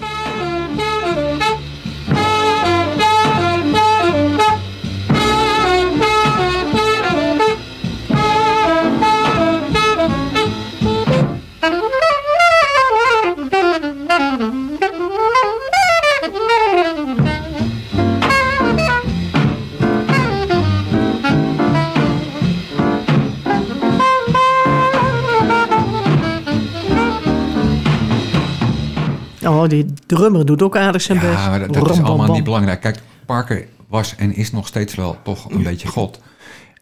Die 30.09 30.17
drummer 30.17 30.45
doet 30.45 30.61
ook 30.61 30.77
aardig 30.77 31.01
zijn 31.01 31.19
best. 31.19 31.33
Ja, 31.33 31.49
maar 31.49 31.71
dat, 31.71 31.89
is 31.89 32.01
allemaal 32.01 32.33
niet 32.33 32.43
belangrijk. 32.43 32.81
Kijk, 32.81 32.97
Parker 33.25 33.67
was 33.87 34.15
en 34.15 34.35
is 34.35 34.51
nog 34.51 34.67
steeds 34.67 34.95
wel 34.95 35.17
toch 35.23 35.51
een 35.51 35.63
beetje 35.63 35.87
God. 35.87 36.19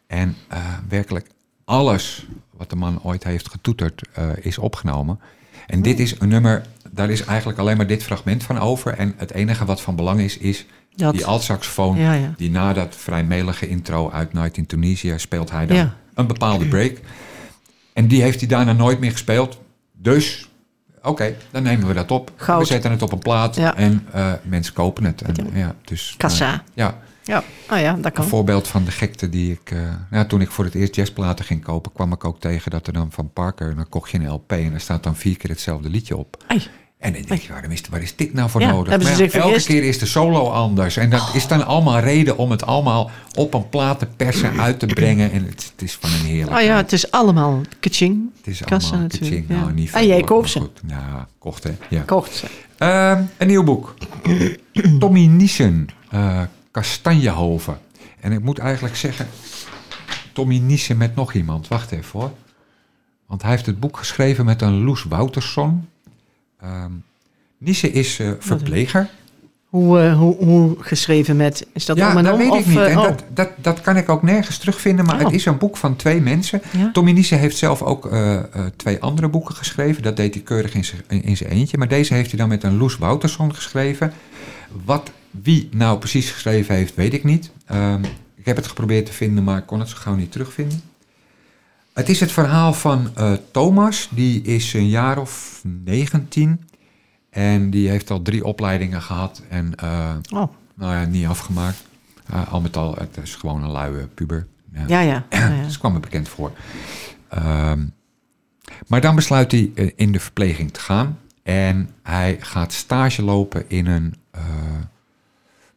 En 0.06 0.36
eh, 0.48 0.58
werkelijk 0.88 1.26
alles 1.64 2.26
wat 2.56 2.70
de 2.70 2.76
man 2.76 3.00
ooit 3.02 3.24
heeft 3.24 3.50
getoeterd 3.50 4.02
eh, 4.12 4.24
is 4.40 4.58
opgenomen. 4.58 5.20
En 5.66 5.82
dit 5.82 6.00
is 6.00 6.20
een 6.20 6.28
nummer, 6.28 6.62
daar 6.90 7.10
is 7.10 7.24
eigenlijk 7.24 7.58
alleen 7.58 7.76
maar 7.76 7.86
dit 7.86 8.02
fragment 8.02 8.42
van 8.42 8.58
over. 8.58 8.92
En 8.94 9.14
het 9.16 9.32
enige 9.32 9.64
wat 9.64 9.80
van 9.80 9.96
belang 9.96 10.20
is, 10.20 10.38
is 10.38 10.66
Dat. 10.94 11.14
die 11.14 11.26
altsaxofoon. 11.26 11.98
Ja, 11.98 12.12
ja. 12.12 12.34
Die 12.36 12.50
na 12.50 12.72
dat 12.72 12.96
vrij 12.96 13.24
melige 13.24 13.68
intro 13.68 14.10
uit 14.10 14.32
Night 14.32 14.56
in 14.56 14.66
Tunisia 14.66 15.18
speelt 15.18 15.50
hij 15.50 15.66
dan 15.66 15.76
Ja. 15.76 15.96
een 16.14 16.26
bepaalde 16.26 16.66
break. 16.66 16.96
En 17.92 18.06
die 18.06 18.22
heeft 18.22 18.38
hij 18.38 18.48
daarna 18.48 18.72
nooit 18.72 19.00
meer 19.00 19.12
gespeeld. 19.12 19.58
Dus, 19.92 20.48
oké, 21.02 21.34
dan 21.50 21.62
nemen 21.62 21.86
we 21.88 21.94
dat 21.94 22.10
op. 22.10 22.30
Goud. 22.36 22.60
We 22.60 22.66
zetten 22.66 22.90
het 22.90 23.02
op 23.02 23.12
een 23.12 23.18
plaat 23.18 23.56
Ja. 23.56 23.76
en 23.76 24.06
eh, 24.12 24.32
mensen 24.42 24.74
kopen 24.74 25.04
het. 25.04 25.22
En, 25.22 25.34
Ja. 25.52 25.74
dus, 25.84 26.14
Kassa. 26.16 26.52
eh, 26.52 26.58
ja, 26.74 26.98
Ja, 27.24 27.42
oh 27.70 27.78
ja, 27.78 27.92
dat 27.92 28.04
een 28.04 28.12
kan. 28.12 28.24
voorbeeld 28.24 28.68
van 28.68 28.84
de 28.84 28.90
gekte 28.90 29.28
die 29.28 29.52
ik... 29.52 29.70
eh, 29.70 29.78
nou, 30.10 30.26
toen 30.26 30.40
ik 30.40 30.50
voor 30.50 30.64
het 30.64 30.74
eerst 30.74 30.94
jazzplaten 30.94 31.44
ging 31.44 31.62
kopen... 31.64 31.92
kwam 31.92 32.12
ik 32.12 32.24
ook 32.24 32.40
tegen 32.40 32.70
dat 32.70 32.86
er 32.86 32.92
dan 32.92 33.12
van 33.12 33.32
Parker... 33.32 33.74
dan 33.76 33.88
kocht 33.88 34.10
je 34.10 34.18
een 34.18 34.28
LP 34.30 34.52
en 34.52 34.70
daar 34.70 34.80
staat 34.80 35.02
dan 35.02 35.16
vier 35.16 35.36
keer 35.36 35.50
hetzelfde 35.50 35.90
liedje 35.90 36.16
op. 36.16 36.44
Ai. 36.46 36.66
En 36.98 37.12
dan 37.12 37.22
denk 37.22 37.40
je, 37.40 37.52
waarom 37.52 37.70
is, 37.70 37.82
waar 37.90 38.02
is 38.02 38.16
dit 38.16 38.32
nou 38.32 38.50
voor 38.50 38.60
Ja, 38.60 38.70
nodig? 38.70 39.02
Maar 39.02 39.22
ja, 39.22 39.30
elke 39.30 39.62
keer 39.62 39.84
is 39.84 39.98
de 39.98 40.06
solo 40.06 40.50
anders. 40.50 40.96
En 40.96 41.10
dat 41.10 41.30
is 41.34 41.46
dan 41.46 41.66
allemaal 41.66 41.98
reden 41.98 42.36
om 42.36 42.50
het 42.50 42.66
allemaal 42.66 43.10
op 43.34 43.54
een 43.54 43.68
plaat 43.68 43.98
te 43.98 44.06
persen, 44.16 44.60
uit 44.60 44.78
te 44.78 44.86
brengen. 44.86 45.32
En 45.32 45.44
het, 45.44 45.72
het 45.72 45.82
is 45.82 45.94
van 46.00 46.10
een 46.10 46.26
heerlijk. 46.26 46.56
Oh 46.56 46.62
ja, 46.62 46.76
het 46.76 46.92
is 46.92 47.10
allemaal 47.10 47.60
kaching. 47.80 48.30
Het 48.36 48.46
is 48.46 48.60
Kassa 48.60 48.96
allemaal. 48.96 49.42
Nou, 49.48 49.72
niet 49.72 49.92
En 49.92 50.06
jij 50.06 50.16
veel, 50.16 50.26
koopt 50.26 50.48
ze? 50.50 50.60
goed. 50.60 50.80
Ja, 50.86 51.28
kocht 51.38 51.64
hè. 51.64 51.70
Ja. 51.88 52.02
Kocht 52.02 52.34
ze. 52.34 52.46
Ehm, 52.78 53.22
een 53.36 53.46
nieuw 53.46 53.64
boek. 53.64 53.94
Tommy 55.00 55.26
Niesen, 55.26 55.88
eh 56.10 56.42
Kastanjehoven. 56.70 57.78
En 58.20 58.32
ik 58.32 58.40
moet 58.42 58.58
eigenlijk 58.58 58.96
zeggen, 58.96 59.28
Tommy 60.32 60.58
Niesen 60.58 60.96
met 60.96 61.14
nog 61.14 61.32
iemand. 61.32 61.68
Wacht 61.68 61.90
even 61.90 62.20
hoor. 62.20 62.32
Want 63.26 63.42
hij 63.42 63.50
heeft 63.50 63.66
het 63.66 63.80
boek 63.80 63.96
geschreven 63.96 64.44
met 64.44 64.62
een 64.62 64.84
Loes 64.84 65.02
Woutersson. 65.02 65.88
Ehm 66.60 66.92
Niesen 67.58 67.92
is 67.92 68.18
eh, 68.18 68.30
verpleger. 68.38 69.08
Hoe, 69.68 70.00
eh, 70.00 70.18
hoe, 70.18 70.36
hoe 70.36 70.76
geschreven 70.78 71.36
met... 71.36 71.66
Is 71.72 71.84
dat 71.86 71.96
ja, 71.96 72.10
om 72.10 72.16
en 72.16 72.24
dat 72.24 72.32
om? 72.32 72.38
weet 72.38 72.50
of, 72.50 72.58
ik 72.58 72.66
niet. 72.66 72.76
eh, 72.76 72.90
En 72.92 72.98
oh, 72.98 73.02
dat, 73.04 73.24
dat, 73.34 73.50
dat 73.56 73.80
kan 73.80 73.96
ik 73.96 74.08
ook 74.08 74.22
nergens 74.22 74.58
terugvinden. 74.58 75.04
Maar 75.04 75.14
Oh. 75.18 75.24
het 75.24 75.32
is 75.32 75.44
een 75.44 75.58
boek 75.58 75.76
van 75.76 75.96
twee 75.96 76.20
mensen. 76.20 76.62
ja? 76.76 76.90
Tommy 76.92 77.10
Niesen 77.12 77.38
heeft 77.38 77.56
zelf 77.56 77.82
ook 77.82 78.10
twee 78.76 79.00
andere 79.00 79.28
boeken 79.28 79.54
geschreven. 79.54 80.02
Dat 80.02 80.16
deed 80.16 80.34
hij 80.34 80.42
keurig 80.42 80.74
in 80.74 80.84
zijn- 80.84 81.00
in 81.08 81.22
in 81.22 81.36
zijn 81.36 81.50
eentje. 81.50 81.78
Maar 81.78 81.88
deze 81.88 82.14
heeft 82.14 82.30
hij 82.30 82.38
dan 82.38 82.48
met 82.48 82.62
een 82.62 82.76
Loes 82.76 82.96
Woutersson 82.98 83.54
geschreven. 83.54 84.12
Wat 84.84 85.10
wie 85.30 85.68
nou 85.72 85.98
precies 85.98 86.30
geschreven 86.30 86.74
heeft, 86.74 86.94
weet 86.94 87.14
ik 87.14 87.24
niet. 87.24 87.50
Ehm, 87.66 88.04
ik 88.36 88.44
heb 88.46 88.56
het 88.56 88.66
geprobeerd 88.66 89.06
te 89.06 89.12
vinden, 89.12 89.44
maar 89.44 89.58
ik 89.58 89.66
kon 89.66 89.80
het 89.80 89.88
zo 89.88 89.96
gauw 89.98 90.14
niet 90.14 90.32
terugvinden. 90.32 90.82
Het 91.98 92.08
is 92.08 92.20
het 92.20 92.32
verhaal 92.32 92.72
van 92.72 93.10
eh, 93.14 93.32
Thomas. 93.50 94.08
Die 94.10 94.42
is 94.42 94.72
een 94.72 94.88
jaar 94.88 95.18
of 95.18 95.62
19. 95.84 96.68
En 97.30 97.70
die 97.70 97.88
heeft 97.88 98.10
al 98.10 98.22
drie 98.22 98.44
opleidingen 98.44 99.02
gehad. 99.02 99.42
En 99.48 99.74
eh, 99.74 100.14
Oh, 100.32 100.52
nou 100.74 100.94
ja, 100.94 101.04
niet 101.04 101.26
afgemaakt. 101.26 101.84
Eh, 102.26 102.52
al 102.52 102.60
met 102.60 102.76
al, 102.76 102.94
het 102.98 103.18
is 103.22 103.34
gewoon 103.34 103.62
een 103.62 103.70
luie 103.70 104.06
puber. 104.06 104.46
Ja. 104.72 104.84
ja, 105.00 105.00
ja. 105.00 105.66
kwam 105.78 105.92
me 105.92 106.00
bekend 106.00 106.28
voor. 106.28 106.52
Ehm, 107.28 107.86
maar 108.86 109.00
dan 109.00 109.14
besluit 109.14 109.52
hij 109.52 109.92
in 109.96 110.12
de 110.12 110.20
verpleging 110.20 110.72
te 110.72 110.80
gaan. 110.80 111.18
En 111.42 111.90
hij 112.02 112.36
gaat 112.40 112.72
stage 112.72 113.22
lopen 113.22 113.64
in 113.68 113.86
een 113.86 114.14
eh 114.30 114.42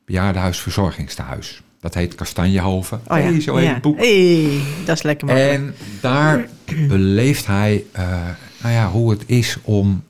bejaardenhuisverzorgingstehuis. 0.06 1.63
Dat 1.82 1.94
heet 1.94 2.16
Kastanjehoven. 2.16 3.02
Oh 3.08 3.18
ja. 3.18 3.24
Hey, 3.24 3.42
zo 3.42 3.56
heet 3.56 3.66
ja. 3.68 3.74
het 3.74 3.82
boek. 3.82 3.98
Hey, 3.98 4.60
dat 4.86 4.96
is 4.96 5.04
lekker 5.04 5.28
makkelijk. 5.28 5.54
En 5.54 5.76
daar 6.02 6.48
beleeft 6.88 7.46
hij 7.48 7.84
eh, 7.92 8.04
nou 8.62 8.74
ja, 8.74 8.90
hoe 8.90 9.10
het 9.12 9.24
is 9.26 9.58
om 9.64 10.04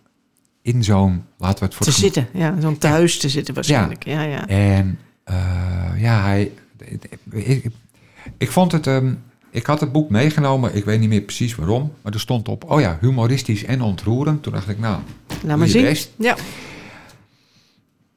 in 0.62 0.84
zo'n, 0.84 1.24
laten 1.38 1.60
we 1.60 1.66
het 1.66 1.74
voor 1.76 1.86
Te 1.86 1.92
zitten, 1.92 2.28
ja. 2.34 2.56
Zo'n 2.62 2.78
thuis 2.78 3.18
te 3.20 3.30
zitten 3.30 3.54
waarschijnlijk. 3.54 4.06
Ja, 4.06 4.22
ja. 4.24 4.48
En 4.48 5.00
eh, 5.24 5.36
ja, 5.98 6.22
hij. 6.22 6.52
Ik, 7.32 7.66
ik 8.38 8.52
vond 8.52 8.72
het. 8.72 8.88
ehm, 8.88 9.14
ik 9.52 9.66
had 9.66 9.80
het 9.80 9.92
boek 9.92 10.10
meegenomen, 10.10 10.76
ik 10.76 10.86
weet 10.86 11.00
niet 11.00 11.10
meer 11.10 11.22
precies 11.22 11.56
waarom, 11.56 11.94
maar 12.02 12.14
er 12.14 12.20
stond 12.20 12.48
op, 12.50 12.72
oh 12.72 12.80
ja, 12.80 12.98
humoristisch 13.02 13.64
en 13.64 13.82
ontroerend. 13.82 14.44
Toen 14.44 14.54
dacht 14.54 14.70
ik, 14.70 14.80
nou, 14.80 15.00
Laat 15.44 15.58
maar 15.58 15.68
zien. 15.68 15.84
best. 15.84 16.12
Ja. 16.18 16.36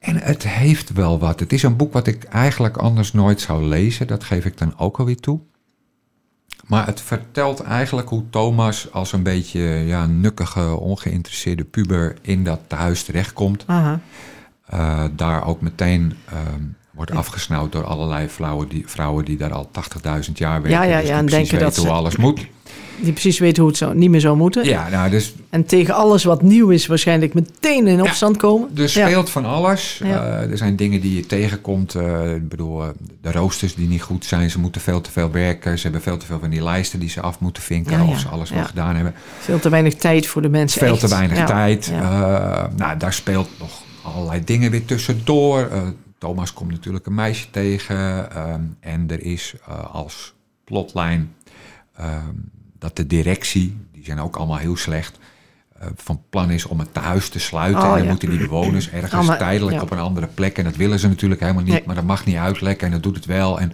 En 0.05 0.17
het 0.23 0.43
heeft 0.49 0.93
wel 0.93 1.19
wat. 1.19 1.41
Het 1.41 1.53
is 1.53 1.63
een 1.63 1.77
boek 1.77 1.93
wat 1.93 2.07
ik 2.07 2.25
eigenlijk 2.25 2.77
anders 2.77 3.13
nooit 3.13 3.41
zou 3.41 3.65
lezen, 3.65 4.07
dat 4.07 4.25
geef 4.25 4.45
ik 4.45 4.59
dan 4.59 4.79
ook 4.79 4.99
alweer 4.99 5.21
toe. 5.21 5.41
Maar 6.67 6.87
het 6.87 7.01
vertelt 7.01 7.61
eigenlijk 7.61 8.09
hoe 8.09 8.23
Thomas 8.31 8.93
als 8.93 9.13
een 9.13 9.23
beetje 9.23 9.61
ja, 9.61 10.07
nukkige, 10.07 10.77
ongeïnteresseerde 10.77 11.65
puber 11.65 12.17
in 12.23 12.45
dat 12.45 12.61
tehuis 12.67 13.03
terechtkomt. 13.05 13.65
Eh, 14.67 15.05
daar 15.17 15.47
ook 15.47 15.61
meteen 15.61 16.13
ehm, 16.29 16.63
wordt 16.91 17.11
afgesnauwd 17.11 17.73
door 17.73 17.85
allerlei 17.85 18.29
vrouwen 18.29 18.69
die, 18.69 18.83
vrouwen 18.89 19.25
die 19.25 19.37
daar 19.37 19.53
al 19.53 19.71
80.000 20.27 20.33
jaar 20.33 20.63
werken. 20.63 20.71
Ja, 20.71 20.83
ja, 20.83 20.99
dus 21.01 21.09
ja, 21.09 21.13
die 21.13 21.13
en 21.21 21.25
precies 21.27 21.49
denken 21.51 21.67
dat 21.67 21.77
weten 21.77 21.83
hoe 21.83 21.91
ze- 21.93 21.99
alles 21.99 22.17
moet. 22.17 22.47
Die 23.01 23.13
precies 23.13 23.39
weten 23.39 23.59
hoe 23.63 23.71
het 23.71 23.81
zo, 23.81 23.93
niet 23.93 24.11
meer 24.11 24.21
zou 24.21 24.37
moeten. 24.37 24.65
Ja, 24.65 24.89
nou, 24.89 25.11
dus 25.11 25.35
En 25.51 25.65
tegen 25.65 25.95
alles 25.95 26.25
wat 26.25 26.43
nieuw 26.43 26.69
is 26.71 26.87
waarschijnlijk 26.87 27.35
meteen 27.35 27.87
in 27.87 28.03
opstand 28.03 28.37
komen. 28.37 28.71
er 28.77 28.89
speelt 28.89 29.31
van 29.31 29.45
alles. 29.45 30.01
Ja. 30.05 30.27
Eh, 30.41 30.51
er 30.51 30.57
zijn 30.57 30.77
dingen 30.77 31.01
die 31.01 31.17
je 31.17 31.27
tegenkomt. 31.27 31.95
eh, 31.95 32.35
ik 32.35 32.49
bedoel, 32.49 32.83
eh, 32.83 32.89
de 33.21 33.33
roosters 33.33 33.75
die 33.75 33.89
niet 33.89 34.03
goed 34.03 34.25
zijn. 34.25 34.51
Ze 34.51 34.59
moeten 34.59 34.81
veel 34.81 35.01
te 35.01 35.11
veel 35.11 35.31
werken. 35.31 35.77
Ze 35.77 35.83
hebben 35.83 36.03
veel 36.03 36.17
te 36.17 36.27
veel 36.27 36.39
van 36.39 36.51
die 36.51 36.63
lijsten 36.63 37.01
die 37.01 37.09
ze 37.09 37.21
af 37.21 37.41
moeten 37.41 37.63
vinken. 37.63 38.01
Of 38.01 38.19
ze 38.19 38.29
alles 38.29 38.49
Ja. 38.49 38.63
gedaan 38.65 38.95
hebben. 38.95 39.15
Veel 39.39 39.59
te 39.59 39.69
weinig 39.69 39.95
tijd 39.95 40.27
voor 40.27 40.43
de 40.43 40.49
mensen. 40.49 40.81
Veel 40.81 40.93
echt. 40.93 41.01
te 41.01 41.09
weinig 41.09 41.45
tijd. 41.47 41.93
Nou, 42.77 42.97
daar 42.99 43.13
speelt 43.13 43.49
nog 43.59 43.83
allerlei 44.03 44.45
dingen 44.45 44.71
weer 44.71 44.85
tussendoor. 44.85 45.69
Thomas 46.19 46.53
komt 46.53 46.71
natuurlijk 46.71 47.07
een 47.07 47.15
meisje 47.15 47.51
tegen. 47.51 48.31
ehm, 48.35 48.61
en 48.81 49.05
er 49.11 49.23
is 49.23 49.55
als 49.93 50.35
plotlijn 50.65 51.35
ehm, 51.97 52.21
dat 52.85 52.97
de 52.97 53.07
directie, 53.07 53.77
die 53.93 54.05
zijn 54.05 54.21
ook 54.21 54.37
allemaal 54.37 54.57
heel 54.57 54.77
slecht, 54.77 55.19
eh, 55.79 55.87
van 55.97 56.23
plan 56.31 56.51
is 56.51 56.65
om 56.67 56.79
het 56.79 56.93
thuis 56.95 57.29
te 57.29 57.39
sluiten. 57.39 57.81
Oh, 57.83 57.87
en 57.89 57.93
dan 57.95 58.03
ja. 58.03 58.09
moeten 58.11 58.31
die 58.31 58.39
bewoners 58.39 58.91
ergens 58.91 59.13
Allemaal- 59.13 59.37
tijdelijk 59.39 59.77
ja. 59.77 59.83
op 59.83 59.91
een 59.91 59.99
andere 59.99 60.27
plek. 60.35 60.59
En 60.59 60.65
dat 60.65 60.77
willen 60.77 60.99
ze 60.99 61.09
natuurlijk 61.09 61.41
helemaal 61.41 61.63
niet. 61.63 61.73
Nee. 61.73 61.83
Maar 61.87 61.95
dat 61.95 62.05
mag 62.05 62.25
niet 62.25 62.37
uitlekken 62.37 62.87
en 62.87 62.93
dat 62.93 63.03
doet 63.03 63.17
het 63.17 63.25
wel. 63.27 63.61
En 63.61 63.73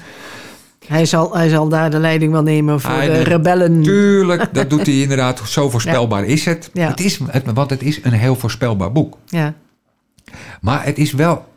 Hij, 0.87 1.07
zal, 1.07 1.37
hij 1.37 1.49
zal 1.49 1.69
daar 1.69 1.91
de 1.91 1.99
leiding 1.99 2.33
wel 2.33 2.43
nemen 2.43 2.81
voor 2.81 2.91
Hij 2.91 3.07
de 3.07 3.23
rebellen. 3.23 3.83
tuurlijk, 3.83 4.55
dat 4.55 4.71
doet 4.71 4.87
hij 4.87 5.01
inderdaad. 5.07 5.41
Zo 5.49 5.71
voorspelbaar 5.71 6.25
is 6.25 6.45
het. 6.45 6.71
Ja. 6.73 6.89
het, 6.89 7.01
is 7.01 7.19
het. 7.31 7.53
Want 7.53 7.71
het 7.71 7.83
is 7.83 8.05
een 8.05 8.13
heel 8.13 8.35
voorspelbaar 8.37 8.93
boek. 8.93 9.17
Ja. 9.27 9.55
Maar 10.61 10.85
het 10.85 10.99
is 10.99 11.13
wel. 11.13 11.49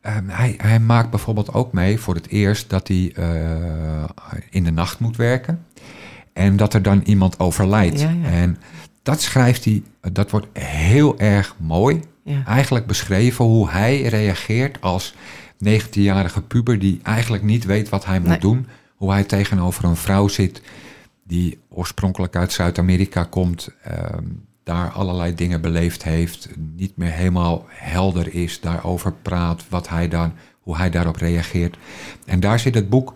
ehm, 0.00 0.24
hij, 0.28 0.54
hij 0.58 0.78
maakt 0.80 1.10
bijvoorbeeld 1.10 1.54
ook 1.54 1.72
mee 1.72 1.98
voor 2.00 2.14
het 2.14 2.28
eerst 2.28 2.70
dat 2.70 2.88
hij 2.88 3.12
eh, 3.16 4.04
in 4.50 4.64
de 4.64 4.72
nacht 4.72 4.98
moet 4.98 5.16
werken. 5.16 5.64
En 6.40 6.56
dat 6.56 6.74
er 6.74 6.82
dan 6.82 7.00
iemand 7.04 7.38
overlijdt. 7.38 8.00
Ja, 8.00 8.10
ja. 8.22 8.28
En 8.28 8.58
dat 9.02 9.20
schrijft 9.20 9.64
hij, 9.64 9.82
dat 10.12 10.30
wordt 10.30 10.46
heel 10.58 11.18
erg 11.18 11.54
mooi. 11.58 12.00
Ja. 12.24 12.42
Eigenlijk 12.46 12.86
beschreven 12.86 13.44
hoe 13.44 13.70
hij 13.70 14.02
reageert 14.02 14.80
als 14.80 15.14
19-jarige 15.64 16.42
puber 16.42 16.78
die 16.78 17.00
eigenlijk 17.02 17.42
niet 17.42 17.64
weet 17.64 17.88
wat 17.88 18.04
hij 18.04 18.18
moet 18.18 18.28
Nee. 18.28 18.38
doen. 18.38 18.66
Hoe 18.96 19.10
hij 19.10 19.24
tegenover 19.24 19.84
een 19.84 19.96
vrouw 19.96 20.28
zit 20.28 20.62
die 21.24 21.58
oorspronkelijk 21.68 22.36
uit 22.36 22.52
Zuid-Amerika 22.52 23.24
komt, 23.24 23.68
ehm, 23.82 24.24
daar 24.64 24.90
allerlei 24.90 25.34
dingen 25.34 25.60
beleefd 25.60 26.04
heeft, 26.04 26.48
niet 26.76 26.96
meer 26.96 27.10
helemaal 27.12 27.64
helder 27.68 28.34
is, 28.34 28.60
daarover 28.60 29.12
praat, 29.12 29.64
wat 29.68 29.88
hij 29.88 30.08
dan, 30.08 30.32
hoe 30.60 30.76
hij 30.76 30.90
daarop 30.90 31.16
reageert. 31.16 31.76
En 32.26 32.40
daar 32.40 32.58
zit 32.58 32.74
het 32.74 32.88
boek 32.88 33.12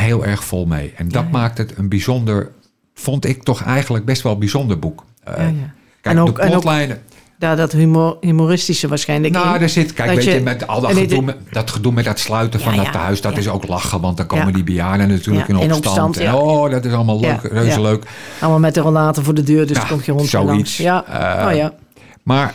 heel 0.00 0.24
erg 0.24 0.44
vol 0.44 0.66
mee. 0.66 0.92
En 0.96 1.08
dat 1.08 1.22
Ja, 1.22 1.28
ja. 1.32 1.38
maakt 1.38 1.58
het 1.58 1.78
een 1.78 1.88
bijzonder, 1.88 2.50
vond 2.94 3.24
ik 3.26 3.42
toch 3.42 3.62
eigenlijk 3.64 4.04
best 4.04 4.22
wel 4.22 4.32
een 4.32 4.38
bijzonder 4.38 4.78
boek. 4.78 5.04
Eh, 5.24 5.36
Ja, 5.36 5.42
ja. 5.42 5.50
Kijk, 6.00 6.16
En 6.16 6.20
ook- 6.22 6.40
de 6.40 6.46
plotlijnen. 6.46 7.00
Daar 7.38 7.56
dat 7.56 7.72
humor, 7.72 8.16
humoristische 8.20 8.88
waarschijnlijk 8.88 9.34
Nou, 9.34 9.54
in. 9.54 9.60
daar 9.60 9.68
zit, 9.68 9.92
kijk, 9.92 10.06
Dat 10.08 10.16
weet 10.16 10.24
je, 10.24 10.30
je- 10.32 10.40
met 10.40 10.66
al 10.66 10.80
dat 10.80 10.92
gedoe, 10.92 11.22
met, 11.22 11.36
dat 11.50 11.70
gedoe 11.70 11.92
met 11.92 12.04
dat 12.04 12.18
sluiten 12.18 12.58
Ja, 12.60 12.64
van 12.66 12.74
ja, 12.74 12.82
dat 12.82 12.92
thuis, 12.92 13.20
dat 13.20 13.32
ja. 13.32 13.38
is 13.38 13.48
ook 13.48 13.66
lachen, 13.68 14.00
want 14.00 14.16
dan 14.16 14.26
komen 14.26 14.46
Ja. 14.46 14.52
die 14.52 14.64
bejaarden 14.64 15.08
natuurlijk 15.08 15.48
Ja, 15.48 15.54
in 15.54 15.60
in 15.60 15.72
opstand. 15.72 16.16
En, 16.16 16.22
ja. 16.22 16.36
oh, 16.36 16.70
dat 16.70 16.84
is 16.84 16.92
allemaal 16.92 17.20
leuk, 17.20 17.42
Ja, 17.42 17.48
reuze 17.48 17.70
ja. 17.70 17.80
leuk. 17.80 18.04
Allemaal 18.40 18.58
met 18.60 18.74
de 18.74 18.80
rollator 18.80 19.24
voor 19.24 19.34
de 19.34 19.42
deur, 19.42 19.66
dus 19.66 19.76
Ja, 19.76 19.84
komt 19.84 20.04
je 20.04 20.12
rond 20.12 20.28
zoiets. 20.28 20.50
langs. 20.52 20.76
Ja, 20.76 21.04
Eh, 21.06 21.46
oh 21.48 21.54
ja. 21.56 21.72
Maar 22.22 22.54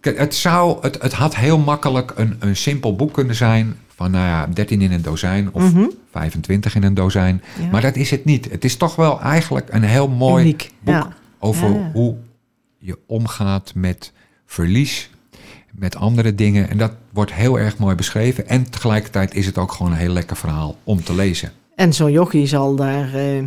het, 0.00 0.34
zou, 0.34 0.78
het, 0.80 1.02
het 1.02 1.12
had 1.12 1.36
heel 1.36 1.58
makkelijk 1.58 2.12
een, 2.16 2.36
een 2.38 2.56
simpel 2.56 2.96
boek 2.96 3.12
kunnen 3.12 3.34
zijn 3.34 3.76
van 4.02 4.10
nou 4.10 4.26
ja, 4.26 4.46
13 4.46 4.80
in 4.80 4.92
een 4.92 5.02
dozijn 5.02 5.48
of 5.52 5.62
Mhm. 5.72 5.84
25 6.10 6.74
in 6.74 6.82
een 6.82 6.94
dozijn. 6.94 7.42
Ja. 7.60 7.66
Maar 7.70 7.80
dat 7.80 7.96
is 7.96 8.10
het 8.10 8.24
niet. 8.24 8.50
Het 8.50 8.64
is 8.64 8.76
toch 8.76 8.96
wel 8.96 9.20
eigenlijk 9.20 9.68
een 9.70 9.82
heel 9.82 10.08
mooi 10.08 10.42
Uniek. 10.42 10.70
boek 10.80 10.94
Ja. 10.94 11.08
over 11.38 11.70
Ja, 11.70 11.90
hoe 11.92 12.16
je 12.78 12.98
omgaat 13.06 13.72
met 13.74 14.12
verlies, 14.46 15.10
met 15.72 15.96
andere 15.96 16.34
dingen. 16.34 16.70
En 16.70 16.78
dat 16.78 16.92
wordt 17.12 17.32
heel 17.32 17.58
erg 17.58 17.78
mooi 17.78 17.94
beschreven. 17.94 18.48
En 18.48 18.70
tegelijkertijd 18.70 19.34
is 19.34 19.46
het 19.46 19.58
ook 19.58 19.72
gewoon 19.72 19.92
een 19.92 19.98
heel 19.98 20.12
lekker 20.12 20.36
verhaal 20.36 20.76
om 20.84 21.04
te 21.04 21.14
lezen. 21.14 21.52
En 21.76 21.92
zo'n 21.92 22.12
jochie 22.12 22.46
zal 22.46 22.74
daar 22.76 23.14
eh, 23.14 23.42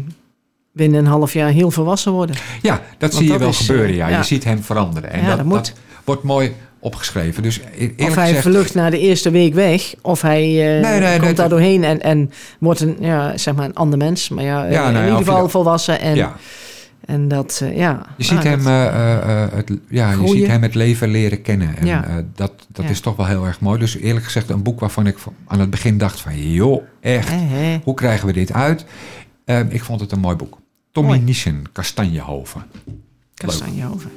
binnen 0.74 1.00
een 1.00 1.06
half 1.12 1.34
jaar 1.34 1.50
heel 1.50 1.72
volwassen 1.72 2.12
worden. 2.12 2.36
Ja, 2.62 2.82
dat 2.98 3.14
zie 3.14 3.32
je 3.32 3.38
wel 3.38 3.50
is, 3.50 3.58
gebeuren. 3.58 3.90
eh, 3.90 3.96
Ja. 3.96 4.08
ja. 4.08 4.18
Je 4.18 4.24
ziet 4.24 4.44
hem 4.44 4.64
veranderen. 4.64 5.12
En 5.12 5.22
Ja, 5.22 5.28
dat, 5.28 5.38
dat 5.38 5.46
moet. 5.46 5.74
wordt 6.04 6.24
mooi 6.24 6.54
opgeschreven. 6.86 7.44
Dus 7.44 7.60
e- 7.60 7.64
eerlijk 7.78 8.02
of 8.10 8.16
hij 8.16 8.28
gezegd, 8.28 8.42
vlucht 8.48 8.74
na 8.74 8.90
de 8.90 9.00
eerste 9.00 9.30
week 9.32 9.54
weg, 9.54 9.94
of 10.02 10.22
hij 10.22 10.42
eh, 10.44 10.82
Nee, 10.90 11.00
nee, 11.00 11.10
komt 11.12 11.22
nee, 11.22 11.34
daar 11.34 11.50
doorheen 11.50 11.84
en, 11.84 12.02
en 12.02 12.32
wordt 12.60 12.80
een, 12.80 12.98
ja, 13.00 13.38
zeg 13.38 13.56
maar 13.56 13.66
een 13.66 13.74
ander 13.76 13.98
mens. 13.98 14.30
Maar 14.30 14.44
ja, 14.44 14.66
eh, 14.66 14.72
Ja, 14.72 14.82
nou 14.82 14.94
ja, 14.94 15.00
in 15.00 15.04
ieder 15.06 15.14
of 15.20 15.26
je 15.26 15.32
geval 15.32 15.50
volwassen. 15.50 16.00
En, 16.00 16.16
ja, 16.16 16.36
en 17.06 17.28
dat, 17.28 17.60
eh, 17.64 17.78
ja. 17.78 18.06
je 18.18 18.24
ziet, 18.24 18.38
ah, 18.38 18.44
hem, 18.44 18.58
dat- 18.58 18.68
eh, 18.68 18.86
eh, 19.14 19.44
eh, 19.44 19.52
het, 19.54 19.72
ja, 19.90 20.12
je 20.12 20.28
ziet 20.28 20.48
hem 20.48 20.62
het 20.62 20.76
leven 20.76 21.08
leren 21.10 21.42
kennen. 21.42 21.78
En 21.78 21.86
Ja. 21.86 22.06
eh, 22.08 22.14
dat, 22.36 22.52
dat 22.72 22.86
Ja. 22.86 22.92
is 22.92 23.00
toch 23.00 23.16
wel 23.16 23.26
heel 23.26 23.46
erg 23.46 23.60
mooi. 23.60 23.80
Dus 23.80 23.98
eerlijk 23.98 24.26
gezegd 24.26 24.50
een 24.50 24.64
boek 24.64 24.80
waarvan 24.80 25.08
ik 25.08 25.18
aan 25.48 25.60
het 25.60 25.70
begin 25.70 25.98
dacht 25.98 26.20
van... 26.22 26.52
joh, 26.52 26.84
echt, 27.02 27.30
hoe 27.84 27.94
krijgen 27.94 28.28
we 28.28 28.34
dit 28.34 28.54
uit? 28.54 28.86
Eh, 29.46 29.60
ik 29.70 29.84
vond 29.84 30.00
het 30.00 30.12
een 30.12 30.20
mooi 30.20 30.36
boek. 30.36 30.58
Tommy 30.92 31.10
Mooi. 31.10 31.22
Niesen, 31.22 31.64
Kastanjehoven. 31.72 32.64
Kastanjehoven. 33.34 34.12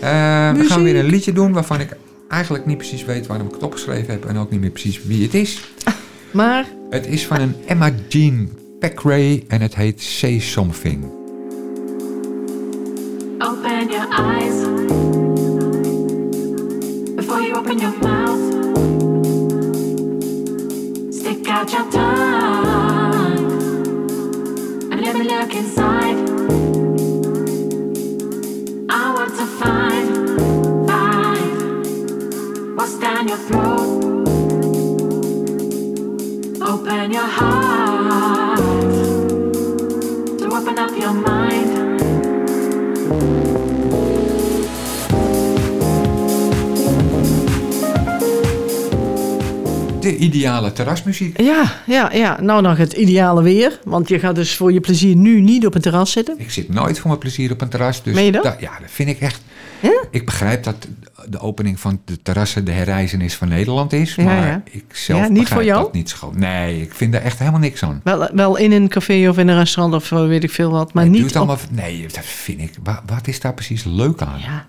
Eh, 0.00 0.08
we 0.52 0.64
gaan 0.68 0.82
weer 0.82 0.96
een 0.96 1.04
liedje 1.04 1.32
doen 1.32 1.52
waarvan 1.52 1.80
ik 1.80 1.96
eigenlijk 2.32 2.66
niet 2.66 2.76
precies 2.76 3.04
weet 3.04 3.26
waarom 3.26 3.46
ik 3.46 3.52
het 3.52 3.62
opgeschreven 3.62 4.12
heb... 4.12 4.24
en 4.24 4.36
ook 4.36 4.50
niet 4.50 4.60
meer 4.60 4.70
precies 4.70 5.04
wie 5.04 5.22
het 5.22 5.34
is. 5.34 5.62
Maar 6.30 6.66
Het 6.90 7.06
is 7.06 7.26
van 7.26 7.40
een 7.40 7.54
Emma 7.66 7.90
Jean 8.08 8.50
Pacray 8.78 9.44
en 9.48 9.60
het 9.60 9.74
heet 9.74 10.02
Say 10.02 10.38
Something. 10.38 11.04
Open 13.38 13.88
your 13.90 14.08
eyes 14.10 14.60
before 17.14 17.42
you 17.42 17.54
open 17.54 17.78
your 17.78 17.98
mouth. 18.00 18.52
Stick 21.14 21.48
out 21.48 21.70
your 21.70 21.90
tongue 21.90 22.42
your 33.32 33.44
throat. 33.48 34.04
Open 36.68 37.10
your 37.12 37.28
heart 37.38 38.58
to 40.38 40.44
open 40.56 40.78
up 40.78 40.90
your 40.98 41.14
mind. 41.14 41.70
De 50.00 50.16
ideale 50.16 50.72
terrasmuziek. 50.72 51.40
Ja, 51.40 51.72
ja, 51.86 52.12
ja. 52.12 52.40
Nou 52.40 52.62
nog 52.62 52.76
het 52.76 52.92
ideale 52.92 53.42
weer. 53.42 53.78
Want 53.84 54.08
je 54.08 54.18
gaat 54.18 54.34
dus 54.34 54.56
voor 54.56 54.72
je 54.72 54.80
plezier 54.80 55.16
nu 55.16 55.40
niet 55.40 55.66
op 55.66 55.74
een 55.74 55.80
terras 55.80 56.12
zitten. 56.12 56.34
Ik 56.38 56.50
zit 56.50 56.68
nooit 56.68 56.98
voor 56.98 57.06
mijn 57.08 57.18
plezier 57.20 57.52
op 57.52 57.60
een 57.60 57.68
terras. 57.68 58.02
Dus 58.02 58.14
Meen 58.14 58.24
je 58.24 58.32
dat? 58.32 58.42
da- 58.42 58.56
ja, 58.60 58.70
dat 58.80 58.90
vind 58.90 59.08
ik 59.08 59.20
echt. 59.20 59.40
Ik 60.10 60.24
begrijp 60.24 60.62
dat 60.64 60.88
de 61.28 61.38
opening 61.38 61.80
van 61.80 62.00
de 62.04 62.22
terrassen 62.22 62.64
de 62.64 62.70
herreizenis 62.70 63.34
van 63.36 63.48
Nederland 63.48 63.92
is. 63.92 64.14
Ja, 64.14 64.24
maar 64.24 64.46
ja. 64.46 64.62
ik 64.70 64.84
zelf 64.92 65.20
Ja, 65.20 65.28
niet 65.28 65.38
begrijp 65.38 65.60
voor 65.60 65.64
jou? 65.70 65.82
dat 65.82 65.92
niet 65.92 66.08
schoon. 66.08 66.38
Nee, 66.38 66.80
ik 66.82 66.94
vind 66.94 67.14
er 67.14 67.22
echt 67.22 67.38
helemaal 67.38 67.60
niks 67.60 67.82
aan. 67.82 68.00
Wel, 68.04 68.28
wel 68.34 68.56
in 68.56 68.72
een 68.72 68.88
café 68.88 69.28
of 69.28 69.38
in 69.38 69.48
een 69.48 69.58
restaurant 69.58 69.94
of 70.02 70.08
weet 70.28 70.44
ik 70.44 70.50
veel 70.50 70.70
wat. 70.70 70.92
Maar 70.92 71.08
niet 71.08 71.30
op... 71.30 71.36
allemaal, 71.36 71.58
Nee, 71.70 72.06
dat 72.12 72.24
vind 72.24 72.60
ik. 72.60 72.74
Wa- 72.82 73.02
Wat 73.06 73.26
is 73.28 73.40
daar 73.40 73.54
precies 73.54 73.84
leuk 73.84 74.22
aan? 74.22 74.38
Ja. 74.40 74.66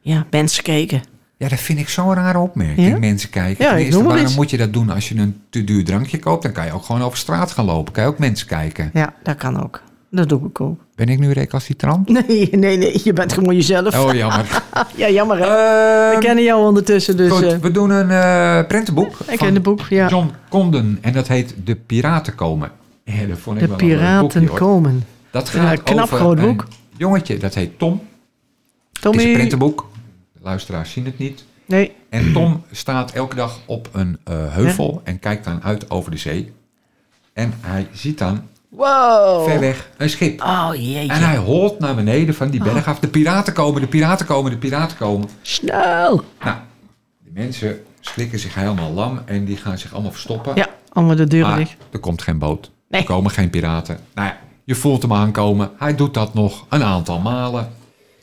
ja, 0.00 0.26
mensen 0.30 0.62
kijken. 0.62 1.02
Ja, 1.38 1.48
dat 1.48 1.58
vind 1.60 1.78
ik 1.78 1.88
zo'n 1.88 2.14
rare 2.14 2.38
opmerking. 2.38 2.88
Ja? 2.88 2.98
Mensen 2.98 3.30
kijken. 3.30 3.64
Ja, 3.64 3.76
eerste, 3.76 4.02
waarom 4.02 4.24
iets. 4.24 4.34
moet 4.36 4.50
je 4.50 4.56
dat 4.56 4.72
doen 4.72 4.90
als 4.90 5.08
je 5.08 5.14
een 5.16 5.40
te 5.50 5.64
duur 5.64 5.84
drankje 5.84 6.18
koopt? 6.18 6.42
Dan 6.42 6.52
kan 6.52 6.64
je 6.66 6.72
ook 6.72 6.84
gewoon 6.84 7.02
over 7.02 7.18
straat 7.18 7.50
gaan 7.52 7.64
lopen. 7.64 7.92
Kan 7.92 8.02
je 8.04 8.08
ook 8.08 8.18
mensen 8.18 8.46
kijken. 8.46 8.90
Ja, 8.92 9.14
dat 9.22 9.36
kan 9.36 9.62
ook. 9.62 9.82
Dat 10.10 10.28
doe 10.28 10.46
ik 10.48 10.60
ook. 10.60 10.80
Ben 10.94 11.08
ik 11.08 11.18
nu 11.18 11.32
recalcitrant? 11.32 12.08
Nee, 12.28 12.48
nee, 12.52 12.76
nee. 12.76 13.00
Je 13.04 13.12
bent 13.12 13.32
gewoon 13.32 13.54
jezelf. 13.54 13.98
Oh, 14.04 14.14
jammer. 14.14 14.62
Ja, 14.96 15.08
jammer 15.10 15.36
hè. 15.38 15.44
We 15.44 16.10
Ehm, 16.12 16.20
kennen 16.20 16.44
jou 16.44 16.66
ondertussen, 16.66 17.16
dus... 17.16 17.30
Goed, 17.32 17.42
eh, 17.42 17.56
we 17.58 17.70
doen 17.70 17.90
een 17.90 18.10
eh 18.10 18.66
prentenboek. 18.66 19.08
ik 19.18 19.24
van 19.26 19.36
ken 19.36 19.54
het 19.54 19.62
boek, 19.62 19.80
ja. 19.88 20.08
John 20.08 20.30
Condon. 20.48 20.98
En 21.00 21.12
dat 21.12 21.28
heet 21.28 21.54
De 21.64 21.76
Piraten 21.76 22.34
komen. 22.34 22.70
Ja, 23.04 23.26
dat 23.26 23.38
vond 23.38 23.56
ik 23.56 23.62
de 23.62 23.68
wel 23.68 23.80
een 23.80 23.86
piraten 23.86 24.40
boekje, 24.40 24.58
komen. 24.58 25.04
Dat 25.30 25.48
Ja, 25.50 25.60
gaat 25.68 25.82
knap 25.82 26.02
over 26.04 26.16
groot 26.16 26.38
een 26.38 26.46
boek. 26.46 26.66
jongetje, 26.96 27.36
dat 27.38 27.54
heet 27.54 27.78
Tom. 27.78 27.92
Het 27.92 28.00
is 29.04 29.04
een 29.04 29.12
Tommy. 29.18 29.32
prentenboek. 29.32 29.88
De 30.32 30.40
luisteraars 30.42 30.90
zien 30.92 31.04
het 31.04 31.18
niet. 31.18 31.44
Nee. 31.66 31.92
En 32.08 32.32
Tom 32.32 32.62
staat 32.72 33.12
elke 33.12 33.36
dag 33.36 33.58
op 33.66 33.88
een 33.92 34.18
eh, 34.24 34.34
heuvel 34.48 35.00
en 35.04 35.18
kijkt 35.18 35.44
dan 35.44 35.62
uit 35.62 35.90
over 35.90 36.10
de 36.10 36.16
zee. 36.16 36.52
En 37.32 37.52
hij 37.60 37.86
ziet 37.92 38.18
dan 38.18 38.42
Wow. 38.68 39.48
ver 39.48 39.60
weg 39.60 39.88
een 39.96 40.10
schip. 40.10 40.42
Oh 40.42 40.68
jeetje. 40.72 41.12
En 41.12 41.22
hij 41.26 41.36
holt 41.36 41.78
naar 41.78 41.94
beneden 41.94 42.34
van 42.34 42.50
die 42.50 42.62
berg 42.62 42.86
af. 42.88 42.98
De 42.98 43.08
piraten 43.08 43.52
komen, 43.52 43.80
de 43.80 43.86
piraten 43.86 44.26
komen, 44.26 44.50
de 44.50 44.56
piraten 44.56 44.96
komen. 44.96 45.28
Snel. 45.42 46.24
Nou, 46.44 46.56
de 47.24 47.30
mensen 47.34 47.80
schrikken 48.00 48.38
zich 48.38 48.54
helemaal 48.54 48.92
lam 48.92 49.20
en 49.24 49.44
die 49.44 49.56
gaan 49.56 49.78
zich 49.78 49.92
allemaal 49.92 50.10
verstoppen. 50.12 50.52
Ja, 50.54 50.66
allemaal 50.92 51.16
de 51.16 51.26
deuren 51.26 51.48
Maar 51.48 51.58
dicht. 51.58 51.76
er 51.92 51.98
komt 51.98 52.22
geen 52.22 52.38
boot. 52.38 52.70
Nee. 52.88 53.00
Er 53.00 53.06
komen 53.06 53.30
geen 53.30 53.50
piraten. 53.50 53.98
Nou 54.14 54.28
ja, 54.28 54.36
je 54.64 54.74
voelt 54.74 55.02
hem 55.02 55.12
aankomen. 55.12 55.70
Hij 55.78 55.94
doet 55.94 56.14
dat 56.14 56.34
nog 56.34 56.64
een 56.68 56.82
aantal 56.84 57.18
malen. 57.20 57.72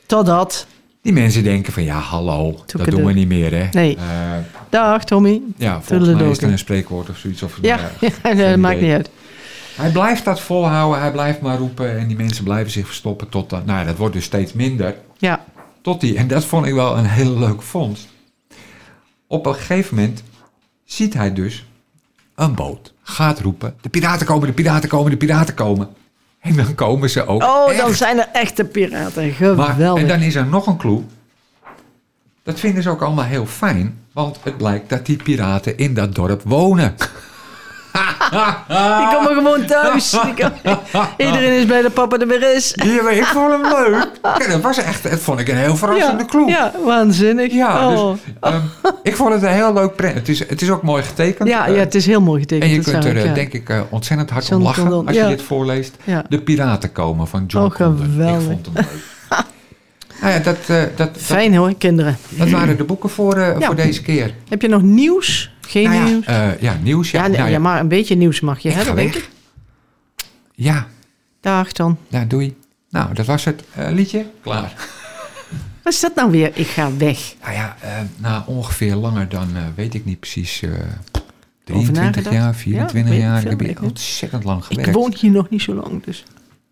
Totdat. 0.06 0.68
Die 1.02 1.14
mensen 1.14 1.44
denken 1.44 1.74
van 1.74 1.84
ja, 1.84 2.00
hallo, 2.00 2.56
dat 2.66 2.86
doen 2.90 3.06
we 3.06 3.14
niet 3.14 3.28
meer 3.28 3.52
hè. 3.54 3.68
Nee. 3.72 3.96
Eh, 3.96 4.02
Dag 4.70 5.04
Tommy. 5.04 5.42
ja, 5.58 5.82
volgens 5.82 6.14
mij 6.20 6.30
is 6.30 6.38
er 6.42 6.52
een 6.52 6.58
spreekwoord 6.58 7.10
of 7.10 7.18
zoiets. 7.18 7.44
Of, 7.44 7.58
Ja, 7.62 7.80
eh, 8.02 8.10
ja 8.38 8.48
dat 8.50 8.58
maakt 8.58 8.82
niet 8.82 8.92
uit. 8.92 9.10
Hij 9.76 9.92
blijft 9.92 10.26
dat 10.26 10.40
volhouden, 10.42 11.02
hij 11.02 11.12
blijft 11.12 11.42
maar 11.42 11.58
roepen 11.58 11.98
en 12.00 12.08
die 12.08 12.18
mensen 12.18 12.44
blijven 12.44 12.72
zich 12.72 12.86
verstoppen 12.86 13.30
tot 13.30 13.50
dat. 13.50 13.66
Nou 13.66 13.80
ja, 13.80 13.86
dat 13.86 13.98
wordt 13.98 14.14
dus 14.14 14.24
steeds 14.26 14.54
minder. 14.54 14.96
Ja. 15.18 15.46
Tot 15.82 16.02
die, 16.02 16.18
en 16.18 16.28
dat 16.28 16.46
vond 16.46 16.66
ik 16.66 16.74
wel 16.74 16.98
een 16.98 17.06
hele 17.06 17.40
leuke 17.40 17.62
vondst. 17.64 18.08
Op 19.28 19.46
een 19.46 19.56
gegeven 19.56 19.96
moment 19.96 20.24
ziet 20.86 21.14
hij 21.14 21.34
dus 21.34 21.66
een 22.36 22.56
boot. 22.56 22.94
Gaat 23.02 23.40
roepen, 23.40 23.76
de 23.82 23.90
piraten 23.90 24.26
komen, 24.26 24.48
de 24.48 24.54
piraten 24.54 24.90
komen, 24.90 25.12
de 25.12 25.18
piraten 25.18 25.54
komen. 25.54 25.90
En 26.40 26.56
dan 26.56 26.76
komen 26.76 27.10
ze 27.10 27.26
ook 27.28 27.44
Oh, 27.44 27.70
echt. 27.72 27.80
dan 27.80 27.94
zijn 27.94 28.18
er 28.20 28.28
echte 28.34 28.64
piraten. 28.66 29.56
Maar, 29.56 29.70
Geweldig. 29.72 30.02
en 30.02 30.08
dan 30.08 30.22
is 30.22 30.36
er 30.36 30.46
nog 30.46 30.68
een 30.68 30.78
clue. 30.78 31.02
Dat 32.44 32.60
vinden 32.60 32.84
ze 32.84 32.90
ook 32.90 33.02
allemaal 33.02 33.26
heel 33.26 33.46
fijn. 33.46 34.00
Want 34.12 34.38
het 34.44 34.58
blijkt 34.58 34.90
dat 34.90 35.06
die 35.06 35.24
piraten 35.24 35.78
in 35.78 35.94
dat 35.94 36.16
dorp 36.16 36.42
wonen. 36.46 36.96
Die 38.68 39.08
komen 39.18 39.34
gewoon 39.36 39.66
thuis. 39.66 40.10
Die 40.26 40.34
komen- 40.34 40.80
Iedereen 41.18 41.60
is 41.60 41.66
blij 41.66 41.82
dat 41.82 41.94
papa 41.94 42.18
er 42.18 42.28
weer 42.28 42.56
is. 42.56 42.72
Ja, 42.76 43.10
ik 43.10 43.24
vond 43.26 43.52
hem 43.52 43.62
leuk. 43.62 44.08
Ja, 44.24 44.48
dat 44.52 44.62
was 44.62 44.78
echt, 44.78 45.10
dat 45.10 45.20
vond 45.20 45.40
ik 45.40 45.48
een 45.48 45.56
heel 45.58 45.76
verrassende 45.78 46.26
clue. 46.26 46.48
ja, 46.48 46.72
waanzinnig. 46.86 47.54
Ja, 47.54 47.90
oh. 47.90 48.12
dus 48.12 48.20
ehm, 48.42 48.60
ik 49.04 49.16
vond 49.16 49.34
het 49.34 49.44
een 49.44 49.50
heel 49.50 49.74
leuk 49.74 49.96
print. 49.96 50.14
Het 50.16 50.30
is, 50.30 50.40
het 50.50 50.62
is 50.62 50.70
ook 50.70 50.82
mooi 50.84 51.04
getekend. 51.04 51.50
ja, 51.50 51.68
Eh, 51.68 51.74
ja, 51.74 51.80
het 51.80 51.96
is 51.96 52.06
heel 52.06 52.22
mooi 52.22 52.40
getekend. 52.42 52.70
en 52.70 52.76
je 52.78 52.82
kunt 52.84 53.06
er, 53.06 53.18
ik, 53.18 53.26
eh, 53.26 53.34
denk 53.34 53.54
ik, 53.54 53.70
eh, 53.70 53.80
ontzettend 53.90 54.30
hard 54.30 54.48
John 54.48 54.56
om 54.62 54.68
lachen 54.68 54.82
Condon, 54.84 55.08
als 55.08 55.16
je 55.16 55.28
dit 55.28 55.42
voorleest. 55.42 55.96
De 56.30 56.42
Piraten 56.42 56.92
komen 56.92 57.28
van 57.28 57.44
John 57.48 57.66
Oh, 57.66 57.72
geweldig. 57.72 58.06
Ik 58.06 58.42
vond 58.44 58.66
hem 58.66 58.74
leuk. 58.76 58.86
nou 60.22 60.34
ja, 60.34 60.40
dat, 60.40 60.58
eh, 60.68 60.82
dat, 60.96 61.10
Fijn 61.18 61.56
hoor, 61.56 61.74
kinderen. 61.78 62.18
dat 62.30 62.50
waren 62.50 62.78
de 62.78 62.84
boeken 62.84 63.10
voor, 63.10 63.36
eh, 63.38 63.60
Ja. 63.60 63.66
voor 63.66 63.76
deze 63.76 64.02
keer. 64.02 64.34
Heb 64.50 64.62
je 64.62 64.68
nog 64.68 64.82
nieuws? 64.82 65.53
Geen 65.74 65.84
Nou 65.84 65.96
ja, 65.96 66.06
nieuws? 66.06 66.26
eh, 66.26 66.62
ja, 66.62 66.78
nieuws. 66.82 67.12
Ja, 67.12 67.22
Ja, 67.22 67.28
nee, 67.28 67.38
nou 67.38 67.50
ja, 67.50 67.60
maar 67.60 67.80
een 67.80 67.88
beetje 67.88 68.16
nieuws 68.16 68.40
mag 68.40 68.60
je 68.60 68.70
Ik 68.70 68.76
hebben, 68.76 68.96
denk 68.96 69.16
ik. 69.16 69.30
ja, 70.54 70.88
Dag 71.42 71.72
dan. 71.72 71.98
ja, 72.08 72.26
doei. 72.26 72.56
Nou, 72.90 73.14
dat 73.14 73.26
was 73.26 73.46
het 73.46 73.64
eh, 73.76 73.92
liedje. 73.92 74.26
Klaar. 74.42 74.74
Wat 75.84 75.94
is 75.94 76.00
dat 76.00 76.16
nou 76.16 76.32
weer? 76.32 76.52
Ik 76.54 76.68
ga 76.68 76.98
weg. 76.98 77.34
Nou 77.42 77.54
ja, 77.54 77.76
eh, 77.82 77.90
na 78.18 78.44
ongeveer 78.48 78.96
langer 78.96 79.30
dan, 79.30 79.48
weet 79.76 79.94
ik 79.94 80.06
niet 80.06 80.20
precies, 80.20 80.62
eh 80.62 80.70
23 81.64 82.04
nagedacht? 82.04 82.36
jaar, 82.36 82.46
Ja, 82.46 82.54
24 82.54 83.04
weet 83.12 83.14
ik 83.20 83.20
jaar. 83.26 83.42
Ik 83.44 83.50
heb 83.50 83.60
hier 83.60 83.70
ik 83.70 83.82
ontzettend 83.82 84.44
lang 84.44 84.60
Ik 84.60 84.66
gewerkt. 84.66 84.94
woon 84.96 85.14
hier 85.20 85.32
nog 85.32 85.50
niet 85.50 85.62
zo 85.62 85.74
lang, 85.74 86.04
dus. 86.04 86.24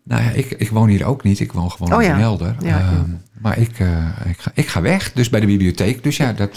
Nou 0.04 0.22
ja, 0.22 0.30
ik, 0.30 0.50
ik 0.50 0.70
woon 0.70 0.88
hier 0.88 1.04
ook 1.04 1.22
niet. 1.22 1.40
Ik 1.40 1.52
woon 1.52 1.70
gewoon 1.70 1.92
Oh 1.94 2.02
in 2.02 2.08
ja. 2.08 2.16
Helder. 2.18 2.56
Ja, 2.60 2.78
Ehm, 2.80 2.94
ja. 2.94 3.04
maar 3.40 3.58
ik, 3.58 3.68
ik, 4.28 4.38
ga, 4.40 4.50
ik 4.54 4.66
ga 4.68 4.80
weg, 4.80 5.12
dus 5.12 5.28
bij 5.28 5.40
de 5.40 5.46
bibliotheek. 5.46 6.02
Dus 6.02 6.16
ja, 6.16 6.32
dat... 6.32 6.56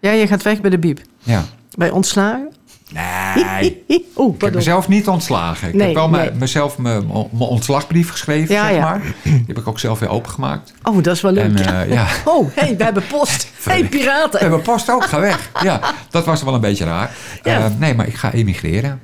Ja, 0.00 0.10
je 0.12 0.26
gaat 0.26 0.42
weg 0.42 0.60
bij 0.60 0.70
de 0.70 0.78
bieb. 0.78 1.00
ja. 1.22 1.44
Bij 1.76 1.90
ontslagen? 1.90 2.48
Nee, 2.92 3.84
Oeh, 4.16 4.34
ik 4.34 4.40
heb 4.40 4.54
mezelf 4.54 4.88
niet 4.88 5.08
ontslagen. 5.08 5.68
Ik 5.68 5.74
Nee, 5.74 5.86
heb 5.86 5.96
wel 5.96 6.08
nee. 6.08 6.30
mezelf 6.30 6.78
mijn 6.78 7.06
mijn 7.06 7.30
ontslagbrief 7.32 8.10
geschreven, 8.10 8.54
Ja, 8.54 8.66
zeg 8.66 8.76
ja. 8.76 8.80
maar. 8.80 9.14
Die 9.22 9.44
heb 9.46 9.58
ik 9.58 9.66
ook 9.68 9.78
zelf 9.78 9.98
weer 9.98 10.08
opengemaakt. 10.08 10.72
Oh, 10.82 11.02
dat 11.02 11.14
is 11.14 11.20
wel 11.20 11.32
leuk. 11.32 11.44
En 11.60 11.80
eh, 11.82 11.92
ja, 11.92 12.06
Oh, 12.24 12.48
hé, 12.54 12.62
hey, 12.62 12.76
we 12.76 12.84
hebben 12.84 13.06
post. 13.06 13.50
Hé, 13.64 13.72
hey, 13.72 13.82
we 13.82 13.88
piraten. 13.88 14.40
hebben 14.40 14.62
post 14.62 14.90
ook, 14.90 15.04
ga 15.04 15.20
weg. 15.20 15.50
Ja, 15.62 15.80
dat 16.10 16.24
was 16.24 16.42
wel 16.42 16.54
een 16.54 16.60
beetje 16.60 16.84
raar. 16.84 17.16
Eh, 17.42 17.66
nee, 17.78 17.94
maar 17.94 18.06
ik 18.06 18.14
ga 18.14 18.32
emigreren. 18.32 19.00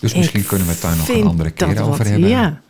Dus 0.00 0.14
misschien 0.14 0.46
kunnen 0.46 0.66
we 0.66 0.72
het 0.72 0.82
daar 0.82 0.96
nog 0.96 1.08
een 1.08 1.26
andere 1.26 1.50
keer 1.50 1.68
over 1.68 1.84
wat. 1.84 2.06
hebben. 2.08 2.28
Ja. 2.28 2.60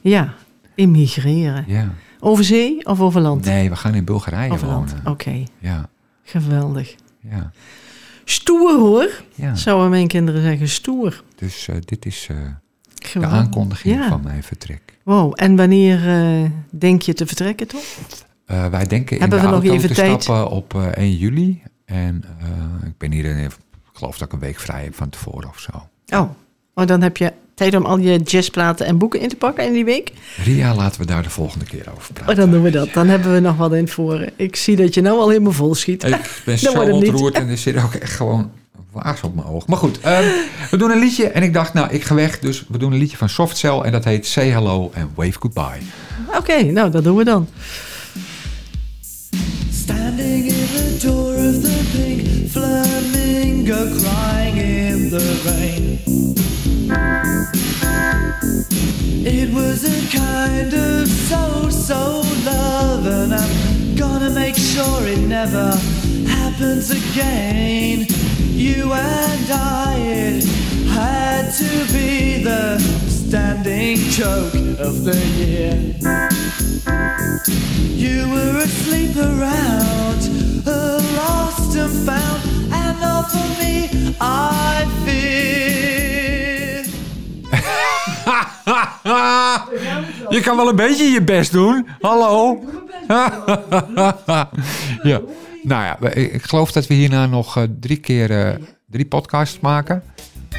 Ja, 0.00 0.34
immigreren. 0.74 1.64
Ja. 1.66 1.88
Over 2.20 2.44
zee 2.44 2.86
of 2.86 3.00
over 3.00 3.20
land? 3.20 3.44
Nee, 3.44 3.68
we 3.70 3.76
gaan 3.76 3.94
in 3.94 4.04
Bulgarije 4.04 4.52
over 4.52 4.66
wonen. 4.68 5.00
Oké, 5.04 5.42
Ja, 5.58 5.88
geweldig. 6.24 6.94
ja, 7.20 7.50
Stoer 8.24 8.78
hoor, 8.78 9.22
ja. 9.34 9.54
zouden 9.54 9.90
mijn 9.90 10.06
kinderen 10.08 10.42
zeggen. 10.42 10.68
Stoer. 10.68 11.22
Dus 11.36 11.68
eh, 11.68 11.76
dit 11.84 12.06
is 12.06 12.26
eh, 12.30 12.36
de 13.20 13.26
aankondiging 13.26 13.94
Ja. 13.96 14.08
van 14.08 14.20
mijn 14.22 14.42
vertrek. 14.42 14.98
Wow, 15.02 15.32
en 15.36 15.56
wanneer 15.56 16.08
eh, 16.08 16.50
denk 16.70 17.02
je 17.02 17.12
te 17.14 17.26
vertrekken 17.26 17.66
toch? 17.68 17.84
Wij 18.46 18.86
denken 18.86 19.18
Hebben 19.18 19.38
in 19.38 19.44
we 19.44 19.50
de 19.50 19.56
nog 19.68 19.74
even 19.76 19.88
te 19.88 19.94
tijd? 19.94 20.22
stappen 20.22 20.50
op 20.50 20.74
eh, 20.74 20.86
1 20.86 21.16
juli. 21.16 21.62
En 21.84 22.24
ik 22.84 22.98
ben 22.98 23.12
hier, 23.12 23.24
in, 23.24 23.38
ik 23.38 23.52
geloof 23.92 24.18
dat 24.18 24.26
ik 24.26 24.32
een 24.34 24.38
week 24.40 24.58
vrij 24.58 24.82
heb 24.84 24.94
van 24.94 25.08
tevoren 25.10 25.48
of 25.48 25.58
zo. 25.58 25.70
Oh, 26.16 26.30
oh 26.74 26.86
dan 26.86 27.02
heb 27.02 27.16
je 27.16 27.32
tijd 27.54 27.74
om 27.74 27.84
al 27.84 27.98
je 27.98 28.18
jazzplaten 28.18 28.86
en 28.86 28.98
boeken 28.98 29.20
in 29.20 29.28
te 29.28 29.36
pakken 29.36 29.64
in 29.64 29.72
die 29.72 29.84
week. 29.84 30.12
Ria, 30.44 30.74
laten 30.74 31.00
we 31.00 31.06
daar 31.06 31.22
de 31.22 31.30
volgende 31.30 31.64
keer 31.64 31.86
over 31.96 32.12
praten. 32.12 32.32
Oh, 32.32 32.38
dan 32.40 32.50
doen 32.50 32.62
we 32.62 32.70
dat. 32.70 32.92
Dan 32.92 33.08
hebben 33.08 33.32
we 33.34 33.40
nog 33.40 33.56
wat 33.56 33.72
in 33.72 33.82
het 33.82 33.90
voren. 33.90 34.30
Ik 34.36 34.56
zie 34.56 34.76
dat 34.76 34.94
je 34.94 35.00
nou 35.00 35.18
al 35.18 35.28
helemaal 35.28 35.52
vol 35.52 35.74
schiet. 35.74 36.04
Ik 36.04 36.42
ben 36.44 36.58
zo 36.68 36.72
ontroerd 36.72 37.34
en 37.34 37.48
er 37.48 37.58
zit 37.58 37.82
ook 37.82 37.94
echt 37.94 38.12
gewoon 38.12 38.50
waas 38.94 39.22
op 39.22 39.34
mijn 39.34 39.46
oog. 39.46 39.66
Maar 39.66 39.78
goed, 39.78 40.00
ehm, 40.00 40.24
we 40.70 40.76
doen 40.76 40.90
een 40.90 40.98
liedje 40.98 41.28
en 41.28 41.42
ik 41.42 41.52
dacht, 41.52 41.74
nou, 41.74 41.92
ik 41.92 42.04
ga 42.04 42.14
weg. 42.14 42.38
Dus 42.38 42.64
we 42.68 42.78
doen 42.78 42.92
een 42.92 42.98
liedje 42.98 43.16
van 43.16 43.28
Softcell 43.28 43.78
en 43.78 43.92
dat 43.92 44.04
heet 44.04 44.26
Say 44.26 44.48
Hello 44.48 44.92
and 44.96 45.10
Wave 45.14 45.38
Goodbye. 45.40 45.80
Oké, 46.36 46.62
nou 46.62 46.90
dat 46.90 47.04
doen 47.04 47.16
we 47.16 47.24
dan. 47.24 47.48
Standing 49.72 50.44
in 50.44 50.66
the 50.74 51.06
door 51.06 51.34
of 51.34 51.60
the 51.62 51.90
pink 51.92 52.50
flamingo, 52.50 53.98
crying 53.98 54.56
in 54.56 55.08
the 55.10 55.40
rain. 55.44 56.13
It 59.26 59.54
was 59.54 59.84
a 59.84 60.16
kind 60.16 60.74
of 60.74 61.08
so 61.08 61.70
so 61.70 62.20
love, 62.44 63.06
and 63.06 63.34
I'm 63.34 63.94
gonna 63.96 64.28
make 64.30 64.54
sure 64.54 65.06
it 65.06 65.20
never 65.20 65.70
happens 66.26 66.90
again. 66.90 68.06
You 68.52 68.92
and 68.92 69.50
I, 69.50 69.96
it 69.98 70.44
had 70.88 71.50
to 71.52 71.92
be 71.92 72.42
the 72.44 72.78
standing 73.08 73.96
joke 74.10 74.54
of 74.78 75.04
the 75.04 75.16
year. 75.40 75.80
You 77.80 78.28
were 78.28 78.58
asleep 78.58 79.16
around, 79.16 80.20
uh, 80.66 81.00
lost 81.16 81.76
and 81.76 81.90
found, 82.06 82.42
je 90.34 90.40
kan 90.42 90.56
wel 90.56 90.68
een 90.68 90.76
beetje 90.76 91.04
je 91.04 91.22
best 91.22 91.52
doen. 91.52 91.86
Hallo. 92.00 92.62
ja. 95.02 95.20
Nou 95.62 95.84
ja, 95.84 96.10
ik 96.10 96.42
geloof 96.42 96.72
dat 96.72 96.86
we 96.86 96.94
hierna 96.94 97.26
nog 97.26 97.56
eh, 97.56 97.62
drie 97.80 97.96
keer 97.96 98.46
eh, 98.46 98.54
drie 98.86 99.06
podcasts 99.06 99.60
maken. 99.60 100.02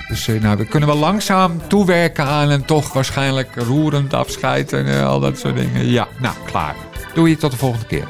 Dus 0.08 0.28
eh, 0.28 0.42
nou, 0.42 0.58
we 0.58 0.66
kunnen 0.66 0.90
wel 0.90 0.98
langzaam 0.98 1.68
toewerken 1.68 2.26
aan 2.26 2.50
een 2.50 2.66
toch 2.66 2.94
waarschijnlijk 2.94 3.56
roerend 3.56 4.14
afscheid 4.14 4.74
en 4.74 5.06
al 5.06 5.20
dat 5.20 5.38
soort 5.38 5.56
dingen. 5.56 5.88
Ja, 5.90 6.08
nou, 6.20 6.36
klaar. 6.46 6.76
Doe 7.14 7.30
je 7.30 7.38
tot 7.38 7.52
de 7.52 7.58
volgende 7.58 7.86
keer. 7.86 8.08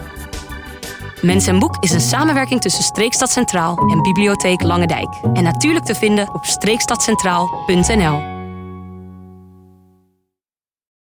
Mens 1.21 1.47
en 1.47 1.59
Boek 1.59 1.77
is 1.79 1.91
een 1.91 2.01
samenwerking 2.01 2.61
tussen 2.61 2.83
Streekstad 2.83 3.31
Centraal 3.31 3.77
en 3.77 4.01
Bibliotheek 4.01 4.61
Lange 4.61 4.87
Dijk. 4.87 5.09
En 5.33 5.43
natuurlijk 5.43 5.85
te 5.85 5.95
vinden 5.95 6.33
op 6.33 6.45
streekstadcentraal.nl. 6.45 8.34